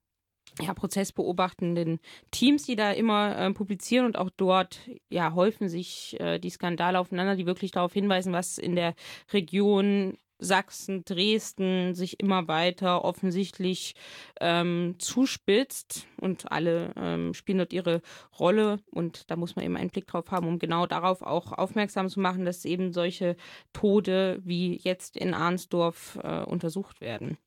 ja, 0.61 0.73
prozessbeobachtenden 0.75 1.99
Teams, 2.31 2.64
die 2.64 2.77
da 2.77 2.93
immer 2.93 3.37
äh, 3.37 3.53
publizieren 3.53 4.07
und 4.07 4.19
auch 4.19 4.31
dort 4.37 4.81
ja, 5.09 5.35
häufen 5.35 5.69
sich 5.69 6.19
äh, 6.21 6.38
die 6.38 6.51
Skandale 6.51 6.99
aufeinander, 6.99 7.37
die 7.37 7.47
wirklich 7.47 7.73
darauf 7.73 7.93
hinweisen, 7.93 8.33
was 8.33 8.59
in 8.59 8.77
der 8.77 8.95
Region 9.33 10.17
Sachsen, 10.38 11.05
Dresden 11.05 11.95
sich 11.95 12.21
immer 12.21 12.49
weiter 12.49 13.05
offensichtlich 13.05 13.95
ähm, 14.40 14.97
zuspitzt 14.99 16.07
und 16.21 16.51
alle 16.51 16.93
ähm, 16.97 17.35
spielen 17.35 17.59
dort 17.59 17.73
ihre 17.73 18.03
Rolle 18.38 18.81
und 18.90 19.31
da 19.31 19.37
muss 19.37 19.57
man 19.57 19.64
eben 19.64 19.77
einen 19.77 19.90
Blick 19.90 20.07
drauf 20.07 20.31
haben, 20.31 20.47
um 20.49 20.59
genau 20.59 20.87
darauf 20.87 21.23
auch 21.23 21.53
aufmerksam 21.53 22.09
zu 22.09 22.21
machen, 22.21 22.45
dass 22.45 22.64
eben 22.64 22.93
solche 22.93 23.37
Tode 23.73 24.40
wie 24.45 24.77
jetzt 24.77 25.17
in 25.17 25.35
Arnsdorf 25.35 26.19
äh, 26.23 26.43
untersucht 26.43 27.01
werden. 27.01 27.38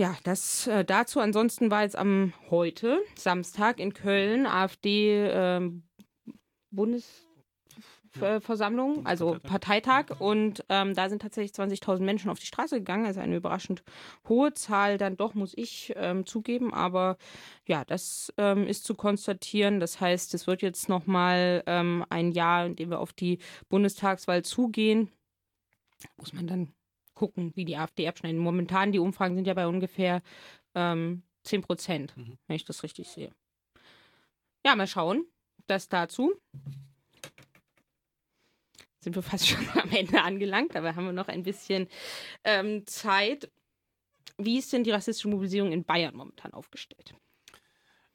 Ja, 0.00 0.16
das 0.24 0.66
äh, 0.66 0.82
dazu. 0.82 1.20
Ansonsten 1.20 1.70
war 1.70 1.82
jetzt 1.82 1.94
am 1.94 2.32
heute, 2.48 3.02
Samstag 3.16 3.78
in 3.78 3.92
Köln, 3.92 4.46
AfD 4.46 5.26
äh, 5.26 5.60
Bundesversammlung, 6.70 9.04
also 9.04 9.36
Parteitag. 9.42 10.18
Und 10.18 10.64
ähm, 10.70 10.94
da 10.94 11.10
sind 11.10 11.20
tatsächlich 11.20 11.52
20.000 11.52 12.00
Menschen 12.00 12.30
auf 12.30 12.38
die 12.38 12.46
Straße 12.46 12.76
gegangen. 12.76 13.04
Also 13.04 13.20
eine 13.20 13.36
überraschend 13.36 13.82
hohe 14.26 14.54
Zahl, 14.54 14.96
dann 14.96 15.18
doch, 15.18 15.34
muss 15.34 15.52
ich 15.54 15.92
ähm, 15.96 16.24
zugeben. 16.24 16.72
Aber 16.72 17.18
ja, 17.68 17.84
das 17.84 18.32
ähm, 18.38 18.66
ist 18.66 18.84
zu 18.84 18.94
konstatieren. 18.94 19.80
Das 19.80 20.00
heißt, 20.00 20.32
es 20.32 20.46
wird 20.46 20.62
jetzt 20.62 20.88
nochmal 20.88 21.62
ähm, 21.66 22.06
ein 22.08 22.32
Jahr, 22.32 22.64
in 22.64 22.74
dem 22.74 22.88
wir 22.88 23.00
auf 23.00 23.12
die 23.12 23.38
Bundestagswahl 23.68 24.46
zugehen. 24.46 25.10
Muss 26.16 26.32
man 26.32 26.46
dann 26.46 26.72
gucken, 27.20 27.52
wie 27.54 27.66
die 27.66 27.76
AfD 27.76 28.08
abschneiden. 28.08 28.40
Momentan, 28.40 28.92
die 28.92 28.98
Umfragen 28.98 29.34
sind 29.34 29.46
ja 29.46 29.52
bei 29.52 29.66
ungefähr 29.66 30.22
ähm, 30.74 31.22
10 31.42 31.60
Prozent, 31.60 32.16
mhm. 32.16 32.38
wenn 32.46 32.56
ich 32.56 32.64
das 32.64 32.82
richtig 32.82 33.08
sehe. 33.08 33.30
Ja, 34.64 34.74
mal 34.74 34.86
schauen. 34.86 35.26
Das 35.66 35.90
dazu. 35.90 36.32
Sind 39.00 39.16
wir 39.16 39.22
fast 39.22 39.46
schon 39.48 39.68
am 39.74 39.90
Ende 39.90 40.22
angelangt, 40.22 40.74
aber 40.76 40.96
haben 40.96 41.04
wir 41.04 41.12
noch 41.12 41.28
ein 41.28 41.42
bisschen 41.42 41.88
ähm, 42.44 42.86
Zeit. 42.86 43.50
Wie 44.38 44.56
ist 44.56 44.72
denn 44.72 44.84
die 44.84 44.90
rassistische 44.90 45.28
Mobilisierung 45.28 45.72
in 45.72 45.84
Bayern 45.84 46.16
momentan 46.16 46.54
aufgestellt? 46.54 47.14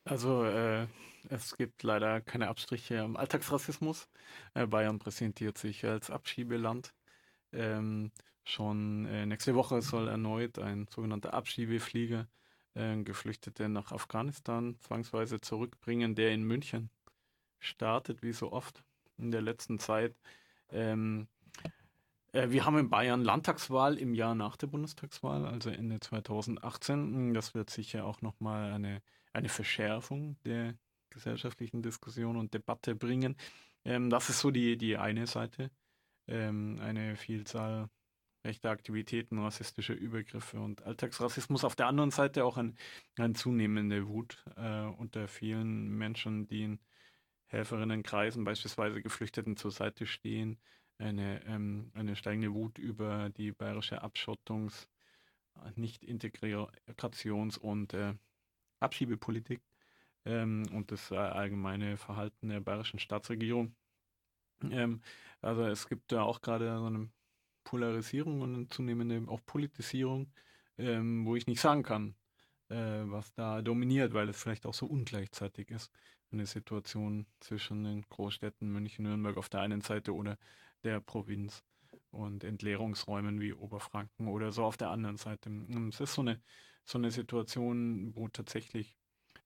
Also 0.04 0.46
äh, 0.46 0.88
es 1.30 1.56
gibt 1.56 1.84
leider 1.84 2.22
keine 2.22 2.48
Abstriche 2.48 3.02
am 3.02 3.18
Alltagsrassismus. 3.18 4.08
Äh, 4.56 4.66
Bayern 4.66 4.98
präsentiert 4.98 5.60
sich 5.60 5.86
als 5.86 6.10
Abschiebeland. 6.10 6.92
Ähm, 7.54 8.12
Schon 8.46 9.06
äh, 9.08 9.26
nächste 9.26 9.56
Woche 9.56 9.82
soll 9.82 10.08
erneut 10.08 10.60
ein 10.60 10.88
sogenannter 10.88 11.34
Abschiebeflieger 11.34 12.28
äh, 12.76 13.02
Geflüchtete 13.02 13.68
nach 13.70 13.92
Afghanistan 13.92 14.78
zwangsweise 14.82 15.42
zurückbringen, 15.42 16.14
der 16.14 16.32
in 16.32 16.44
München 16.44 16.92
startet, 17.58 18.22
wie 18.22 18.34
so 18.34 18.52
oft 18.52 18.84
in 19.18 19.32
der 19.32 19.42
letzten 19.42 19.80
Zeit. 19.80 20.16
Ähm, 20.70 21.28
äh, 22.34 22.50
wir 22.52 22.66
haben 22.66 22.78
in 22.78 22.90
Bayern 22.90 23.24
Landtagswahl 23.24 23.98
im 23.98 24.14
Jahr 24.14 24.36
nach 24.36 24.58
der 24.58 24.68
Bundestagswahl, 24.68 25.48
also 25.48 25.72
Ende 25.72 26.00
2018. 26.00 27.34
Das 27.34 27.56
wird 27.56 27.72
sicher 27.72 28.06
auch 28.06 28.22
nochmal 28.22 28.74
eine, 28.74 29.02
eine 29.34 29.50
Verschärfung 29.50 30.38
der 30.46 30.76
gesellschaftlichen 31.10 31.82
Diskussion 31.82 32.38
und 32.38 32.54
Debatte 32.54 32.94
bringen. 32.94 33.38
Ähm, 33.86 34.12
das 34.12 34.30
ist 34.30 34.40
so 34.40 34.52
die, 34.52 34.78
die 34.78 34.98
eine 34.98 35.26
Seite. 35.26 35.72
Ähm, 36.28 36.80
eine 36.80 37.16
Vielzahl 37.16 37.90
rechte 38.46 38.70
Aktivitäten, 38.70 39.40
rassistische 39.40 39.94
Übergriffe 39.94 40.60
und 40.60 40.84
Alltagsrassismus. 40.84 41.64
Auf 41.64 41.76
der 41.76 41.88
anderen 41.88 42.12
Seite 42.12 42.46
auch 42.46 42.58
ein, 42.58 42.78
eine 43.18 43.34
zunehmende 43.34 44.08
Wut 44.08 44.44
äh, 44.56 44.82
unter 44.82 45.28
vielen 45.28 45.90
Menschen, 45.98 46.48
die 46.48 46.64
in 46.64 46.80
Helferinnenkreisen, 47.48 48.44
beispielsweise 48.44 49.02
Geflüchteten, 49.02 49.58
zur 49.58 49.72
Seite 49.72 50.06
stehen. 50.06 50.60
Eine, 50.98 51.44
ähm, 51.46 51.92
eine 51.94 52.16
steigende 52.16 52.54
Wut 52.54 52.78
über 52.78 53.30
die 53.30 53.52
bayerische 53.52 54.02
Abschottungs-, 54.02 54.88
Nicht-Integrations- 55.76 57.58
und 57.58 57.94
äh, 57.94 58.14
Abschiebepolitik 58.80 59.62
ähm, 60.26 60.64
und 60.72 60.92
das 60.92 61.12
äh, 61.12 61.16
allgemeine 61.16 61.98
Verhalten 61.98 62.50
der 62.50 62.62
bayerischen 62.62 63.00
Staatsregierung. 63.00 63.76
Ähm, 64.64 65.02
also 65.42 65.66
es 65.66 65.88
gibt 65.88 66.12
da 66.12 66.24
auch 66.24 66.42
gerade 66.42 66.78
so 66.78 66.86
eine 66.86 67.10
Polarisierung 67.66 68.42
und 68.42 68.74
zunehmende 68.74 69.30
auch 69.30 69.42
Politisierung, 69.46 70.32
ähm, 70.78 71.26
wo 71.26 71.36
ich 71.36 71.48
nicht 71.48 71.60
sagen 71.60 71.84
kann, 71.84 72.16
äh, 72.70 72.76
was 72.76 73.34
da 73.34 73.62
dominiert, 73.62 74.14
weil 74.14 74.30
es 74.30 74.42
vielleicht 74.42 74.66
auch 74.66 74.74
so 74.74 74.86
ungleichzeitig 74.86 75.70
ist. 75.70 75.92
Eine 76.32 76.46
Situation 76.46 77.26
zwischen 77.42 77.84
den 77.84 78.04
Großstädten 78.04 78.72
München, 78.72 79.04
Nürnberg 79.04 79.38
auf 79.38 79.50
der 79.50 79.62
einen 79.62 79.82
Seite 79.82 80.14
oder 80.14 80.38
der 80.84 81.02
Provinz 81.02 81.64
und 82.12 82.44
Entleerungsräumen 82.44 83.42
wie 83.42 83.54
Oberfranken 83.54 84.28
oder 84.28 84.52
so 84.52 84.64
auf 84.64 84.78
der 84.78 84.90
anderen 84.90 85.18
Seite. 85.18 85.50
Es 85.90 86.00
ist 86.00 86.14
so 86.14 86.22
eine, 86.22 86.42
so 86.86 86.98
eine 86.98 87.12
Situation, 87.12 88.16
wo 88.16 88.28
tatsächlich 88.28 88.98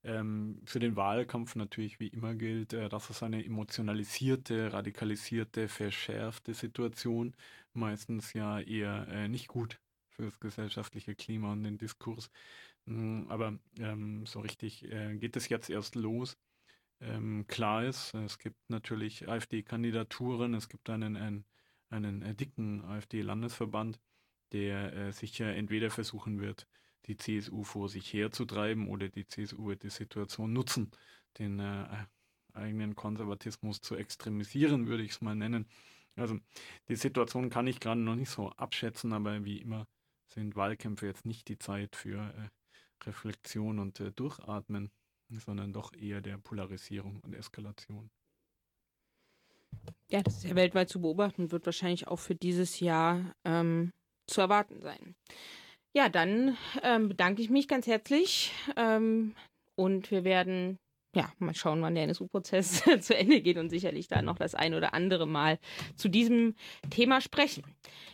ähm, 0.03 0.61
für 0.65 0.79
den 0.79 0.95
Wahlkampf 0.95 1.55
natürlich 1.55 1.99
wie 1.99 2.07
immer 2.07 2.35
gilt, 2.35 2.73
äh, 2.73 2.89
dass 2.89 3.09
es 3.09 3.23
eine 3.23 3.43
emotionalisierte, 3.43 4.71
radikalisierte, 4.73 5.67
verschärfte 5.67 6.53
Situation 6.53 7.35
meistens 7.73 8.33
ja 8.33 8.59
eher 8.59 9.07
äh, 9.09 9.27
nicht 9.27 9.47
gut 9.47 9.79
für 10.09 10.23
das 10.23 10.39
gesellschaftliche 10.39 11.15
Klima 11.15 11.51
und 11.53 11.63
den 11.63 11.77
Diskurs. 11.77 12.29
Mhm, 12.85 13.27
aber 13.29 13.59
ähm, 13.79 14.25
so 14.25 14.39
richtig 14.39 14.83
äh, 14.91 15.15
geht 15.17 15.35
es 15.35 15.49
jetzt 15.49 15.69
erst 15.69 15.95
los. 15.95 16.37
Ähm, 17.01 17.45
klar 17.47 17.85
ist, 17.85 18.13
es 18.13 18.39
gibt 18.39 18.69
natürlich 18.69 19.29
AfD-Kandidaturen, 19.29 20.53
es 20.53 20.67
gibt 20.69 20.89
einen, 20.89 21.15
einen, 21.15 21.45
einen 21.89 22.21
äh, 22.21 22.35
dicken 22.35 22.83
AfD-Landesverband, 22.83 23.99
der 24.51 24.93
äh, 24.93 25.11
sicher 25.13 25.55
entweder 25.55 25.91
versuchen 25.91 26.41
wird, 26.41 26.67
die 27.05 27.17
CSU 27.17 27.63
vor 27.63 27.89
sich 27.89 28.11
herzutreiben 28.13 28.87
oder 28.87 29.09
die 29.09 29.25
CSU 29.25 29.67
wird 29.67 29.83
die 29.83 29.89
Situation 29.89 30.53
nutzen, 30.53 30.91
den 31.37 31.59
äh, 31.59 32.05
eigenen 32.53 32.95
Konservatismus 32.95 33.81
zu 33.81 33.95
extremisieren, 33.95 34.87
würde 34.87 35.03
ich 35.03 35.11
es 35.11 35.21
mal 35.21 35.35
nennen. 35.35 35.67
Also 36.15 36.37
die 36.87 36.95
Situation 36.95 37.49
kann 37.49 37.67
ich 37.67 37.79
gerade 37.79 38.01
noch 38.01 38.15
nicht 38.15 38.29
so 38.29 38.49
abschätzen, 38.51 39.13
aber 39.13 39.45
wie 39.45 39.57
immer 39.57 39.87
sind 40.27 40.55
Wahlkämpfe 40.55 41.07
jetzt 41.07 41.25
nicht 41.25 41.47
die 41.47 41.57
Zeit 41.57 41.95
für 41.95 42.17
äh, 42.17 43.05
Reflexion 43.05 43.79
und 43.79 43.99
äh, 43.99 44.11
Durchatmen. 44.11 44.91
sondern 45.31 45.71
doch 45.71 45.93
eher 45.93 46.21
der 46.21 46.37
Polarisierung 46.37 47.19
und 47.21 47.33
Eskalation. 47.33 48.09
Ja, 50.09 50.23
das 50.23 50.37
ist 50.37 50.43
ja 50.43 50.55
weltweit 50.55 50.89
zu 50.89 50.99
beobachten 51.01 51.51
wird 51.51 51.65
wahrscheinlich 51.65 52.07
auch 52.07 52.19
für 52.19 52.35
dieses 52.35 52.79
Jahr 52.79 53.35
ähm, 53.45 53.93
zu 54.25 54.41
erwarten 54.41 54.81
sein. 54.81 55.15
Ja, 55.95 56.07
dann 56.07 56.55
ähm, 56.83 57.09
bedanke 57.09 57.41
ich 57.41 57.49
mich 57.49 57.67
ganz 57.67 57.87
herzlich 57.87 58.53
ähm, 58.75 59.35
und 59.75 60.11
wir 60.11 60.23
werden 60.23 60.77
ja, 61.15 61.31
mal 61.39 61.55
schauen, 61.55 61.81
wann 61.81 61.95
der 61.95 62.03
NSU-Prozess 62.03 62.83
zu 63.01 63.15
Ende 63.15 63.41
geht 63.41 63.57
und 63.57 63.69
sicherlich 63.69 64.07
da 64.07 64.21
noch 64.21 64.37
das 64.37 64.53
ein 64.53 64.75
oder 64.75 64.93
andere 64.93 65.25
Mal 65.25 65.57
zu 65.95 66.07
diesem 66.07 66.55
Thema 66.91 67.19
sprechen. 67.19 67.63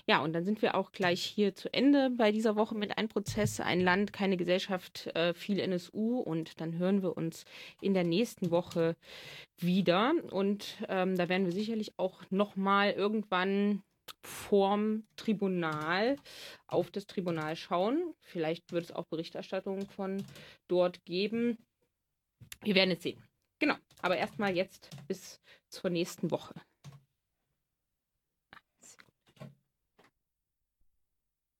Ja, 0.08 0.24
und 0.24 0.34
dann 0.34 0.46
sind 0.46 0.62
wir 0.62 0.76
auch 0.76 0.92
gleich 0.92 1.22
hier 1.22 1.56
zu 1.56 1.74
Ende 1.74 2.10
bei 2.12 2.32
dieser 2.32 2.56
Woche 2.56 2.76
mit 2.76 2.98
Ein 2.98 3.10
Prozess, 3.10 3.60
ein 3.60 3.82
Land, 3.82 4.14
keine 4.14 4.38
Gesellschaft, 4.38 5.08
äh, 5.16 5.34
viel 5.34 5.60
NSU. 5.60 6.20
Und 6.20 6.62
dann 6.62 6.78
hören 6.78 7.02
wir 7.02 7.18
uns 7.18 7.44
in 7.82 7.94
der 7.94 8.04
nächsten 8.04 8.52
Woche 8.52 8.96
wieder. 9.58 10.14
Und 10.32 10.78
ähm, 10.88 11.18
da 11.18 11.28
werden 11.28 11.46
wir 11.46 11.54
sicherlich 11.54 11.94
auch 11.98 12.22
nochmal 12.30 12.92
irgendwann 12.92 13.82
vorm 14.22 15.06
Tribunal 15.16 16.18
auf 16.68 16.92
das 16.92 17.08
Tribunal 17.08 17.56
schauen. 17.56 18.14
Vielleicht 18.22 18.72
wird 18.72 18.86
es 18.86 18.92
auch 18.92 19.06
Berichterstattungen 19.06 19.88
von 19.88 20.24
dort 20.68 21.06
geben. 21.06 21.58
Wir 22.62 22.76
werden 22.76 22.92
es 22.92 23.04
sehen. 23.04 23.24
Genau. 23.60 23.76
Aber 24.02 24.18
erstmal 24.18 24.56
jetzt 24.56 24.90
bis 25.08 25.42
zur 25.70 25.90
nächsten 25.90 26.32
Woche. 26.32 26.54